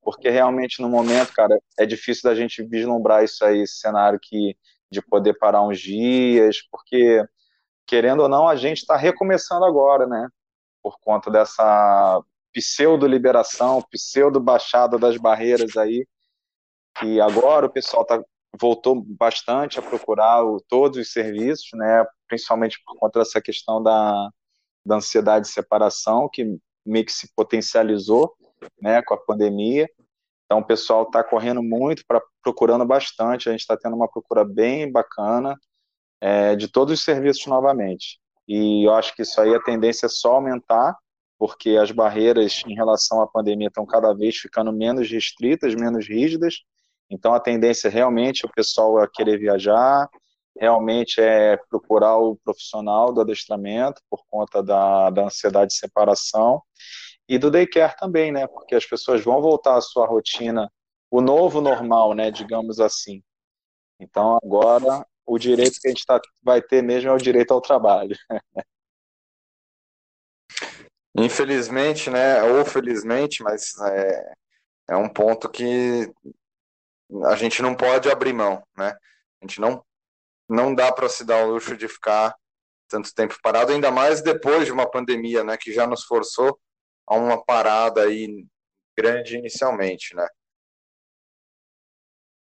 porque 0.04 0.28
realmente 0.28 0.82
no 0.82 0.88
momento, 0.88 1.32
cara, 1.32 1.58
é 1.78 1.86
difícil 1.86 2.28
da 2.28 2.36
gente 2.36 2.62
vislumbrar 2.62 3.24
isso 3.24 3.44
aí, 3.44 3.62
esse 3.62 3.78
cenário 3.78 4.20
que 4.22 4.56
de 4.90 5.02
poder 5.02 5.34
parar 5.34 5.62
uns 5.62 5.80
dias, 5.80 6.58
porque 6.70 7.24
querendo 7.86 8.20
ou 8.22 8.28
não, 8.28 8.46
a 8.46 8.54
gente 8.54 8.78
está 8.78 8.96
recomeçando 8.96 9.64
agora, 9.64 10.06
né? 10.06 10.28
Por 10.82 10.98
conta 11.00 11.30
dessa 11.30 12.22
pseudo 12.52 13.06
liberação, 13.06 13.82
pseudo 13.90 14.38
baixada 14.38 14.98
das 14.98 15.16
barreiras 15.16 15.76
aí, 15.76 16.06
que 16.98 17.20
agora 17.20 17.66
o 17.66 17.70
pessoal 17.70 18.04
tá 18.04 18.22
voltou 18.60 19.02
bastante 19.04 19.80
a 19.80 19.82
procurar 19.82 20.44
o, 20.44 20.60
todos 20.68 20.98
os 20.98 21.12
serviços, 21.12 21.70
né? 21.74 22.04
Principalmente 22.28 22.80
por 22.84 22.96
conta 22.96 23.18
dessa 23.18 23.40
questão 23.42 23.82
da, 23.82 24.30
da 24.86 24.96
ansiedade 24.96 25.46
de 25.46 25.52
separação 25.52 26.28
que 26.32 26.56
meio 26.84 27.04
que 27.04 27.12
se 27.12 27.32
potencializou 27.34 28.34
né, 28.80 29.02
com 29.02 29.14
a 29.14 29.18
pandemia. 29.18 29.88
Então 30.44 30.58
o 30.58 30.64
pessoal 30.64 31.04
está 31.04 31.22
correndo 31.24 31.62
muito, 31.62 32.04
para 32.06 32.22
procurando 32.42 32.84
bastante. 32.84 33.48
A 33.48 33.52
gente 33.52 33.62
está 33.62 33.76
tendo 33.76 33.96
uma 33.96 34.08
procura 34.08 34.44
bem 34.44 34.90
bacana 34.90 35.56
é, 36.20 36.54
de 36.54 36.68
todos 36.68 36.94
os 36.94 37.04
serviços 37.04 37.46
novamente. 37.46 38.18
E 38.46 38.86
eu 38.86 38.94
acho 38.94 39.14
que 39.16 39.22
isso 39.22 39.40
aí 39.40 39.54
a 39.54 39.62
tendência 39.62 40.06
é 40.06 40.08
só 40.08 40.34
aumentar, 40.34 40.96
porque 41.38 41.70
as 41.70 41.90
barreiras 41.90 42.62
em 42.66 42.74
relação 42.74 43.22
à 43.22 43.26
pandemia 43.26 43.68
estão 43.68 43.86
cada 43.86 44.12
vez 44.14 44.36
ficando 44.36 44.72
menos 44.72 45.10
restritas, 45.10 45.74
menos 45.74 46.06
rígidas. 46.06 46.56
Então 47.10 47.34
a 47.34 47.40
tendência 47.40 47.88
realmente 47.88 48.44
é 48.44 48.48
o 48.48 48.52
pessoal 48.52 48.98
a 48.98 49.08
querer 49.08 49.38
viajar, 49.38 50.08
realmente 50.58 51.20
é 51.20 51.56
procurar 51.68 52.16
o 52.16 52.36
profissional 52.36 53.12
do 53.12 53.20
adestramento 53.20 54.00
por 54.08 54.20
conta 54.30 54.62
da, 54.62 55.10
da 55.10 55.24
ansiedade 55.24 55.72
de 55.72 55.78
separação 55.78 56.62
e 57.28 57.38
do 57.38 57.50
daycare 57.50 57.96
também, 57.96 58.30
né? 58.32 58.46
Porque 58.46 58.74
as 58.74 58.84
pessoas 58.84 59.22
vão 59.22 59.40
voltar 59.40 59.76
à 59.76 59.80
sua 59.80 60.06
rotina, 60.06 60.70
o 61.10 61.20
novo 61.20 61.60
normal, 61.60 62.14
né? 62.14 62.30
Digamos 62.30 62.80
assim. 62.80 63.22
Então 63.98 64.38
agora 64.42 65.06
o 65.26 65.38
direito 65.38 65.80
que 65.80 65.88
a 65.88 65.90
gente 65.90 66.04
tá, 66.04 66.20
vai 66.42 66.60
ter 66.60 66.82
mesmo 66.82 67.10
é 67.10 67.12
o 67.12 67.18
direito 67.18 67.52
ao 67.52 67.60
trabalho. 67.60 68.16
Infelizmente, 71.16 72.10
né? 72.10 72.42
Ou 72.42 72.64
felizmente, 72.64 73.42
mas 73.42 73.78
é, 73.80 74.34
é 74.90 74.96
um 74.96 75.08
ponto 75.08 75.48
que 75.48 76.12
a 77.26 77.36
gente 77.36 77.62
não 77.62 77.74
pode 77.74 78.10
abrir 78.10 78.32
mão, 78.32 78.62
né? 78.76 78.88
A 79.40 79.46
gente 79.46 79.60
não 79.60 79.84
não 80.48 80.74
dá 80.74 80.92
para 80.92 81.08
se 81.08 81.24
dar 81.24 81.44
o 81.44 81.52
luxo 81.52 81.76
de 81.76 81.88
ficar 81.88 82.34
tanto 82.88 83.12
tempo 83.14 83.36
parado, 83.42 83.72
ainda 83.72 83.90
mais 83.90 84.22
depois 84.22 84.66
de 84.66 84.72
uma 84.72 84.88
pandemia, 84.88 85.42
né, 85.42 85.56
que 85.56 85.72
já 85.72 85.86
nos 85.86 86.04
forçou 86.04 86.58
a 87.06 87.16
uma 87.16 87.42
parada 87.42 88.02
aí 88.02 88.46
grande 88.96 89.36
inicialmente, 89.36 90.14
né? 90.14 90.26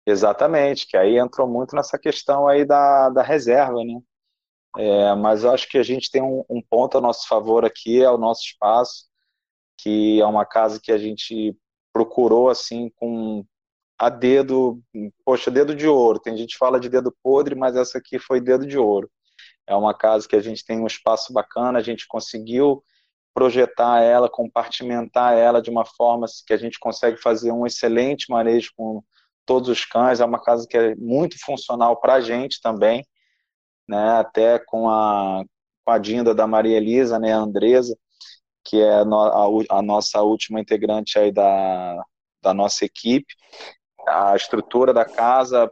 Exatamente, 0.05 0.87
que 0.87 0.97
aí 0.97 1.17
entrou 1.17 1.47
muito 1.47 1.75
nessa 1.75 1.97
questão 1.97 2.47
aí 2.47 2.65
da, 2.65 3.09
da 3.09 3.21
reserva, 3.21 3.83
né? 3.83 4.01
É, 4.77 5.15
mas 5.15 5.43
eu 5.43 5.51
acho 5.51 5.67
que 5.69 5.77
a 5.77 5.83
gente 5.83 6.09
tem 6.09 6.21
um, 6.21 6.43
um, 6.49 6.61
ponto 6.61 6.97
a 6.97 7.01
nosso 7.01 7.27
favor 7.27 7.65
aqui, 7.65 8.01
é 8.01 8.09
o 8.09 8.17
nosso 8.17 8.41
espaço, 8.41 9.05
que 9.77 10.21
é 10.21 10.25
uma 10.25 10.45
casa 10.45 10.79
que 10.81 10.91
a 10.91 10.97
gente 10.97 11.55
procurou 11.93 12.49
assim 12.49 12.89
com 12.95 13.45
a 14.01 14.09
dedo, 14.09 14.81
poxa, 15.23 15.51
dedo 15.51 15.75
de 15.75 15.87
ouro. 15.87 16.19
Tem 16.19 16.35
gente 16.35 16.53
que 16.53 16.57
fala 16.57 16.79
de 16.79 16.89
dedo 16.89 17.15
podre, 17.21 17.53
mas 17.53 17.75
essa 17.75 17.99
aqui 17.99 18.17
foi 18.17 18.41
dedo 18.41 18.65
de 18.65 18.75
ouro. 18.75 19.07
É 19.67 19.75
uma 19.75 19.93
casa 19.93 20.27
que 20.27 20.35
a 20.35 20.41
gente 20.41 20.65
tem 20.65 20.79
um 20.79 20.87
espaço 20.87 21.31
bacana, 21.31 21.77
a 21.77 21.83
gente 21.83 22.07
conseguiu 22.07 22.83
projetar 23.31 24.01
ela, 24.01 24.27
compartimentar 24.27 25.37
ela 25.37 25.61
de 25.61 25.69
uma 25.69 25.85
forma 25.85 26.25
que 26.47 26.51
a 26.51 26.57
gente 26.57 26.79
consegue 26.79 27.21
fazer 27.21 27.51
um 27.51 27.63
excelente 27.63 28.25
manejo 28.31 28.71
com 28.75 29.03
todos 29.45 29.69
os 29.69 29.85
cães. 29.85 30.19
É 30.19 30.25
uma 30.25 30.41
casa 30.41 30.67
que 30.67 30.75
é 30.75 30.95
muito 30.95 31.37
funcional 31.39 32.01
para 32.01 32.15
a 32.15 32.21
gente 32.21 32.59
também, 32.59 33.05
né? 33.87 34.17
Até 34.17 34.57
com 34.57 34.89
a, 34.89 35.43
com 35.85 35.91
a 35.91 35.99
Dinda 35.99 36.33
da 36.33 36.47
Maria 36.47 36.77
Elisa, 36.77 37.19
né, 37.19 37.33
a 37.33 37.37
Andresa, 37.37 37.95
que 38.65 38.81
é 38.81 38.95
a, 38.95 39.03
a, 39.03 39.77
a 39.77 39.81
nossa 39.83 40.23
última 40.23 40.59
integrante 40.59 41.19
aí 41.19 41.31
da, 41.31 42.03
da 42.41 42.51
nossa 42.51 42.83
equipe. 42.83 43.35
A 44.07 44.35
estrutura 44.35 44.93
da 44.93 45.05
casa 45.05 45.71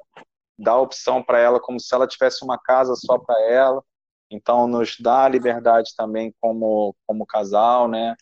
dá 0.58 0.78
opção 0.78 1.24
para 1.24 1.40
ela 1.40 1.60
como 1.60 1.80
se 1.80 1.94
ela 1.96 2.08
tivesse 2.08 2.44
uma 2.44 2.60
casa 2.60 2.94
só 2.96 3.18
para 3.18 3.40
ela. 3.50 3.84
Então 4.32 4.68
nos 4.68 4.98
dá 5.00 5.28
liberdade 5.28 5.94
também 5.98 6.34
como 6.40 6.96
como 7.08 7.26
casal, 7.26 7.88
né? 7.88 8.16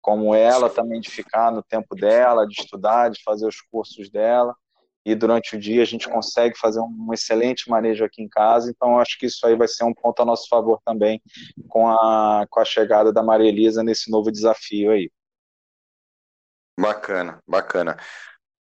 Como 0.00 0.34
ela 0.34 0.70
também 0.70 1.00
de 1.00 1.10
ficar 1.10 1.52
no 1.52 1.62
tempo 1.62 1.94
dela, 1.94 2.46
de 2.46 2.54
estudar, 2.60 3.10
de 3.10 3.22
fazer 3.22 3.46
os 3.46 3.60
cursos 3.60 4.10
dela. 4.10 4.54
E 5.04 5.14
durante 5.14 5.54
o 5.54 5.60
dia 5.60 5.82
a 5.82 5.86
gente 5.86 6.08
consegue 6.08 6.58
fazer 6.58 6.80
um 6.80 7.12
excelente 7.12 7.70
manejo 7.70 8.04
aqui 8.04 8.22
em 8.22 8.28
casa. 8.28 8.70
Então 8.70 8.98
acho 8.98 9.16
que 9.18 9.26
isso 9.26 9.46
aí 9.46 9.54
vai 9.54 9.68
ser 9.68 9.84
um 9.84 9.94
ponto 9.94 10.20
a 10.20 10.24
nosso 10.24 10.48
favor 10.48 10.80
também 10.84 11.22
com 11.68 11.88
a 11.88 12.44
com 12.50 12.58
a 12.58 12.64
chegada 12.64 13.12
da 13.12 13.22
Maria 13.22 13.48
Elisa 13.48 13.84
nesse 13.84 14.10
novo 14.10 14.32
desafio 14.32 14.90
aí. 14.90 15.10
Bacana, 16.78 17.40
bacana. 17.46 17.96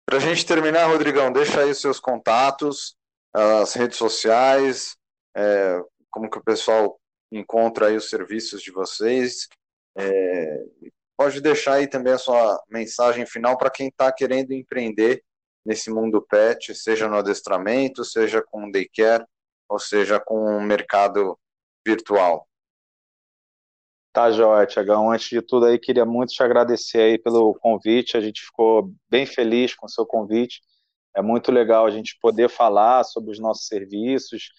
Para 0.06 0.18
a 0.18 0.20
gente 0.20 0.44
terminar, 0.44 0.86
Rodrigão, 0.86 1.32
deixa 1.32 1.62
aí 1.62 1.70
os 1.70 1.80
seus 1.80 1.98
contatos, 1.98 2.96
as 3.32 3.72
redes 3.74 3.96
sociais, 3.96 4.96
é, 5.36 5.80
como 6.10 6.30
que 6.30 6.38
o 6.38 6.44
pessoal 6.44 7.00
encontra 7.32 7.88
aí 7.88 7.96
os 7.96 8.08
serviços 8.08 8.62
de 8.62 8.70
vocês. 8.70 9.48
É, 9.96 10.64
pode 11.16 11.40
deixar 11.40 11.74
aí 11.74 11.88
também 11.88 12.12
a 12.12 12.18
sua 12.18 12.62
mensagem 12.68 13.26
final 13.26 13.56
para 13.56 13.70
quem 13.70 13.88
está 13.88 14.12
querendo 14.12 14.52
empreender 14.52 15.22
nesse 15.64 15.90
mundo 15.90 16.22
pet, 16.22 16.74
seja 16.74 17.08
no 17.08 17.16
adestramento, 17.16 18.04
seja 18.04 18.42
com 18.42 18.70
daycare, 18.70 19.24
ou 19.68 19.78
seja 19.78 20.20
com 20.20 20.58
o 20.58 20.60
mercado 20.60 21.38
virtual. 21.86 22.46
Tá, 24.14 24.30
Joia, 24.30 24.64
Tiagão. 24.64 25.10
Antes 25.10 25.28
de 25.28 25.42
tudo 25.42 25.66
aí, 25.66 25.76
queria 25.76 26.04
muito 26.04 26.32
te 26.32 26.40
agradecer 26.40 27.00
aí 27.00 27.18
pelo 27.18 27.52
convite. 27.54 28.16
A 28.16 28.20
gente 28.20 28.42
ficou 28.42 28.94
bem 29.10 29.26
feliz 29.26 29.74
com 29.74 29.86
o 29.86 29.88
seu 29.88 30.06
convite. 30.06 30.62
É 31.16 31.20
muito 31.20 31.50
legal 31.50 31.84
a 31.84 31.90
gente 31.90 32.16
poder 32.20 32.48
falar 32.48 33.02
sobre 33.02 33.32
os 33.32 33.40
nossos 33.40 33.66
serviços, 33.66 34.52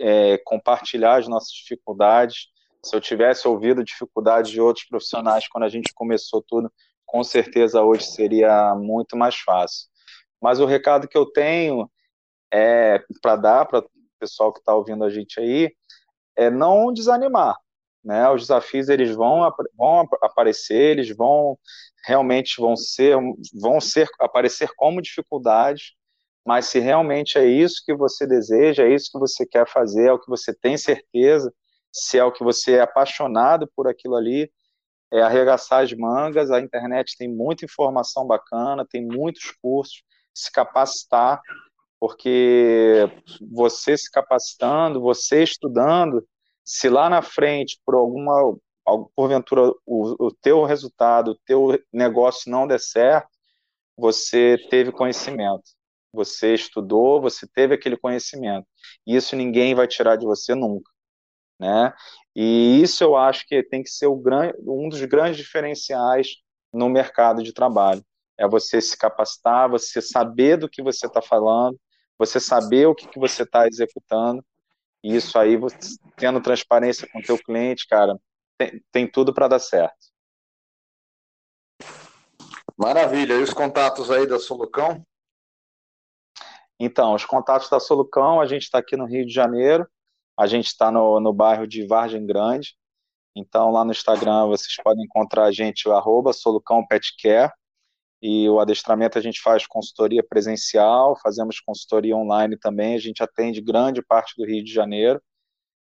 é, 0.00 0.38
compartilhar 0.38 1.18
as 1.20 1.28
nossas 1.28 1.52
dificuldades. 1.52 2.48
Se 2.84 2.96
eu 2.96 3.00
tivesse 3.00 3.46
ouvido 3.46 3.84
dificuldades 3.84 4.50
de 4.50 4.60
outros 4.60 4.84
profissionais 4.86 5.46
quando 5.46 5.62
a 5.62 5.68
gente 5.68 5.94
começou 5.94 6.42
tudo, 6.42 6.68
com 7.04 7.22
certeza 7.22 7.82
hoje 7.82 8.06
seria 8.06 8.74
muito 8.74 9.16
mais 9.16 9.36
fácil. 9.36 9.86
Mas 10.42 10.58
o 10.58 10.66
recado 10.66 11.06
que 11.06 11.16
eu 11.16 11.26
tenho 11.26 11.88
é 12.52 13.00
para 13.22 13.36
dar 13.36 13.66
para 13.66 13.78
o 13.78 13.90
pessoal 14.18 14.52
que 14.52 14.58
está 14.58 14.74
ouvindo 14.74 15.04
a 15.04 15.10
gente 15.10 15.38
aí 15.38 15.72
é 16.34 16.50
não 16.50 16.92
desanimar. 16.92 17.56
Né? 18.06 18.30
Os 18.30 18.42
desafios 18.42 18.88
eles 18.88 19.14
vão, 19.16 19.52
vão 19.76 20.08
aparecer, 20.22 20.92
eles 20.92 21.14
vão 21.14 21.58
realmente 22.06 22.60
vão 22.60 22.76
ser 22.76 23.16
vão 23.60 23.80
ser 23.80 24.08
aparecer 24.20 24.70
como 24.76 25.02
dificuldades, 25.02 25.94
mas 26.46 26.66
se 26.66 26.78
realmente 26.78 27.36
é 27.36 27.44
isso 27.44 27.82
que 27.84 27.92
você 27.92 28.24
deseja, 28.24 28.84
é 28.84 28.94
isso 28.94 29.10
que 29.10 29.18
você 29.18 29.44
quer 29.44 29.68
fazer, 29.68 30.08
é 30.08 30.12
o 30.12 30.20
que 30.20 30.30
você 30.30 30.54
tem 30.54 30.78
certeza, 30.78 31.52
se 31.92 32.16
é 32.16 32.22
o 32.22 32.30
que 32.30 32.44
você 32.44 32.74
é 32.74 32.80
apaixonado 32.82 33.68
por 33.74 33.88
aquilo 33.88 34.14
ali, 34.14 34.48
é 35.12 35.20
arregaçar 35.22 35.82
as 35.82 35.92
mangas, 35.92 36.52
a 36.52 36.60
internet 36.60 37.16
tem 37.18 37.28
muita 37.28 37.64
informação 37.64 38.24
bacana, 38.24 38.86
tem 38.88 39.04
muitos 39.04 39.50
cursos, 39.60 40.04
se 40.32 40.52
capacitar, 40.52 41.40
porque 41.98 43.10
você 43.52 43.96
se 43.98 44.08
capacitando, 44.12 45.00
você 45.00 45.42
estudando, 45.42 46.24
se 46.66 46.88
lá 46.88 47.08
na 47.08 47.22
frente, 47.22 47.80
por 47.86 47.94
alguma, 47.94 48.58
porventura, 49.14 49.72
o, 49.86 50.26
o 50.26 50.32
teu 50.34 50.64
resultado, 50.64 51.30
o 51.30 51.38
teu 51.46 51.80
negócio 51.92 52.50
não 52.50 52.66
der 52.66 52.80
certo, 52.80 53.28
você 53.96 54.58
teve 54.68 54.90
conhecimento. 54.90 55.62
Você 56.12 56.54
estudou, 56.54 57.20
você 57.20 57.46
teve 57.46 57.74
aquele 57.74 57.96
conhecimento. 57.96 58.66
Isso 59.06 59.36
ninguém 59.36 59.74
vai 59.76 59.86
tirar 59.86 60.16
de 60.16 60.26
você 60.26 60.54
nunca, 60.56 60.90
né? 61.58 61.94
E 62.34 62.82
isso 62.82 63.04
eu 63.04 63.16
acho 63.16 63.46
que 63.46 63.62
tem 63.62 63.82
que 63.82 63.90
ser 63.90 64.08
grande, 64.16 64.54
um 64.60 64.88
dos 64.88 65.02
grandes 65.04 65.36
diferenciais 65.36 66.36
no 66.72 66.88
mercado 66.88 67.42
de 67.42 67.52
trabalho. 67.52 68.04
É 68.38 68.46
você 68.48 68.80
se 68.80 68.96
capacitar, 68.98 69.70
você 69.70 70.02
saber 70.02 70.56
do 70.58 70.68
que 70.68 70.82
você 70.82 71.06
está 71.06 71.22
falando, 71.22 71.78
você 72.18 72.40
saber 72.40 72.86
o 72.86 72.94
que, 72.94 73.08
que 73.08 73.18
você 73.20 73.44
está 73.44 73.66
executando 73.68 74.44
e 75.02 75.14
isso 75.16 75.38
aí, 75.38 75.56
você, 75.56 75.96
tendo 76.16 76.40
transparência 76.40 77.08
com 77.12 77.18
o 77.18 77.22
teu 77.22 77.38
cliente, 77.38 77.86
cara, 77.86 78.18
tem, 78.58 78.82
tem 78.90 79.10
tudo 79.10 79.32
para 79.32 79.48
dar 79.48 79.58
certo. 79.58 79.96
Maravilha. 82.76 83.34
E 83.34 83.42
os 83.42 83.52
contatos 83.52 84.10
aí 84.10 84.26
da 84.26 84.38
Solucão? 84.38 85.04
Então, 86.78 87.14
os 87.14 87.24
contatos 87.24 87.70
da 87.70 87.80
Solucão, 87.80 88.40
a 88.40 88.46
gente 88.46 88.64
está 88.64 88.78
aqui 88.78 88.96
no 88.96 89.06
Rio 89.06 89.24
de 89.24 89.32
Janeiro, 89.32 89.88
a 90.38 90.46
gente 90.46 90.66
está 90.66 90.90
no, 90.90 91.18
no 91.20 91.32
bairro 91.32 91.66
de 91.66 91.86
Vargem 91.86 92.26
Grande. 92.26 92.76
Então, 93.34 93.70
lá 93.70 93.84
no 93.84 93.92
Instagram 93.92 94.46
vocês 94.46 94.76
podem 94.82 95.04
encontrar 95.04 95.44
a 95.44 95.52
gente, 95.52 95.88
o 95.88 95.92
arroba 95.92 96.32
Solucão 96.32 96.86
Petcare. 96.86 97.52
E 98.22 98.48
o 98.48 98.58
adestramento 98.58 99.18
a 99.18 99.20
gente 99.20 99.40
faz 99.40 99.66
consultoria 99.66 100.24
presencial, 100.26 101.18
fazemos 101.22 101.60
consultoria 101.60 102.16
online 102.16 102.56
também, 102.58 102.94
a 102.94 102.98
gente 102.98 103.22
atende 103.22 103.60
grande 103.60 104.02
parte 104.02 104.34
do 104.36 104.46
Rio 104.46 104.64
de 104.64 104.72
Janeiro. 104.72 105.20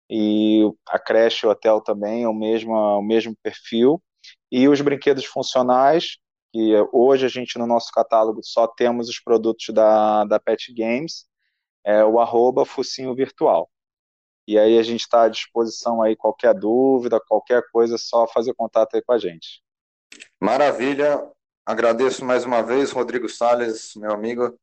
E 0.09 0.63
a 0.89 0.99
creche 0.99 1.47
e 1.47 1.49
o 1.49 1.51
hotel 1.51 1.81
também 1.81 2.25
é 2.25 2.29
o 2.29 2.35
mesmo, 2.35 2.73
o 2.73 3.03
mesmo 3.03 3.35
perfil. 3.43 4.03
E 4.51 4.69
os 4.69 4.81
brinquedos 4.81 5.25
funcionais, 5.25 6.19
que 6.53 6.75
hoje 6.93 7.27
a 7.27 7.29
gente 7.29 7.59
no 7.59 7.67
nosso 7.67 7.91
catálogo 7.91 8.41
só 8.43 8.67
temos 8.67 9.09
os 9.09 9.19
produtos 9.19 9.75
da, 9.75 10.25
da 10.25 10.39
Pet 10.39 10.73
Games, 10.75 11.27
é 11.85 12.05
o 12.05 12.21
arroba 12.21 12.65
Focinho 12.65 13.15
Virtual. 13.15 13.69
E 14.47 14.59
aí 14.59 14.79
a 14.79 14.83
gente 14.83 15.01
está 15.01 15.23
à 15.23 15.29
disposição 15.29 16.03
aí, 16.03 16.17
qualquer 16.17 16.55
dúvida, 16.55 17.21
qualquer 17.27 17.63
coisa, 17.73 17.95
é 17.95 17.99
só 17.99 18.27
fazer 18.27 18.55
contato 18.55 18.95
aí 18.95 19.03
com 19.03 19.13
a 19.13 19.19
gente. 19.19 19.63
Maravilha. 20.41 21.27
Agradeço 21.65 22.25
mais 22.25 22.45
uma 22.45 22.61
vez, 22.61 22.91
Rodrigo 22.91 23.29
Sales, 23.29 23.93
meu 23.95 24.11
amigo. 24.11 24.59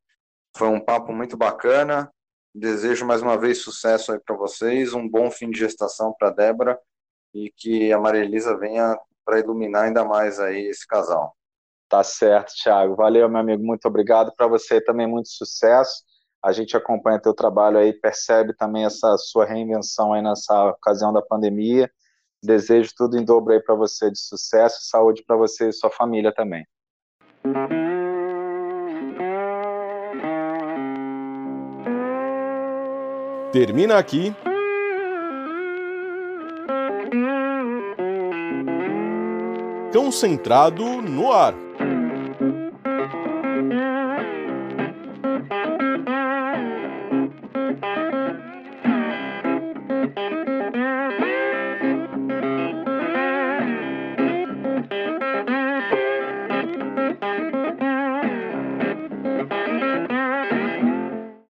Foi 0.54 0.68
um 0.68 0.78
papo 0.78 1.14
muito 1.14 1.34
bacana. 1.34 2.12
Desejo 2.54 3.06
mais 3.06 3.22
uma 3.22 3.38
vez 3.38 3.62
sucesso 3.62 4.12
aí 4.12 4.20
para 4.20 4.36
vocês, 4.36 4.92
um 4.92 5.08
bom 5.08 5.30
fim 5.30 5.50
de 5.50 5.60
gestação 5.60 6.14
para 6.18 6.28
Débora 6.28 6.78
e 7.32 7.50
que 7.56 7.90
a 7.90 7.98
Maria 7.98 8.20
Elisa 8.20 8.54
venha 8.58 8.98
para 9.24 9.38
iluminar 9.38 9.84
ainda 9.84 10.04
mais 10.04 10.38
aí 10.38 10.66
esse 10.66 10.86
casal. 10.86 11.34
Tá 11.88 12.04
certo, 12.04 12.52
Thiago. 12.62 12.94
Valeu, 12.96 13.26
meu 13.30 13.40
amigo. 13.40 13.64
Muito 13.64 13.86
obrigado. 13.86 14.34
Para 14.36 14.46
você 14.46 14.78
também, 14.78 15.06
muito 15.06 15.30
sucesso. 15.30 16.04
A 16.44 16.52
gente 16.52 16.76
acompanha 16.76 17.18
teu 17.18 17.32
trabalho 17.32 17.78
aí, 17.78 17.94
percebe 17.94 18.54
também 18.54 18.84
essa 18.84 19.16
sua 19.16 19.46
reinvenção 19.46 20.12
aí 20.12 20.20
nessa 20.20 20.66
ocasião 20.66 21.14
da 21.14 21.22
pandemia. 21.22 21.90
Desejo 22.42 22.92
tudo 22.94 23.18
em 23.18 23.24
dobro 23.24 23.54
aí 23.54 23.60
para 23.60 23.74
você 23.74 24.10
de 24.10 24.18
sucesso, 24.18 24.80
saúde 24.82 25.24
para 25.26 25.36
você 25.36 25.70
e 25.70 25.72
sua 25.72 25.90
família 25.90 26.32
também. 26.34 26.66
Termina 33.52 33.96
aqui. 33.96 34.34
Concentrado 39.92 40.84
no 41.02 41.32
ar. 41.32 41.69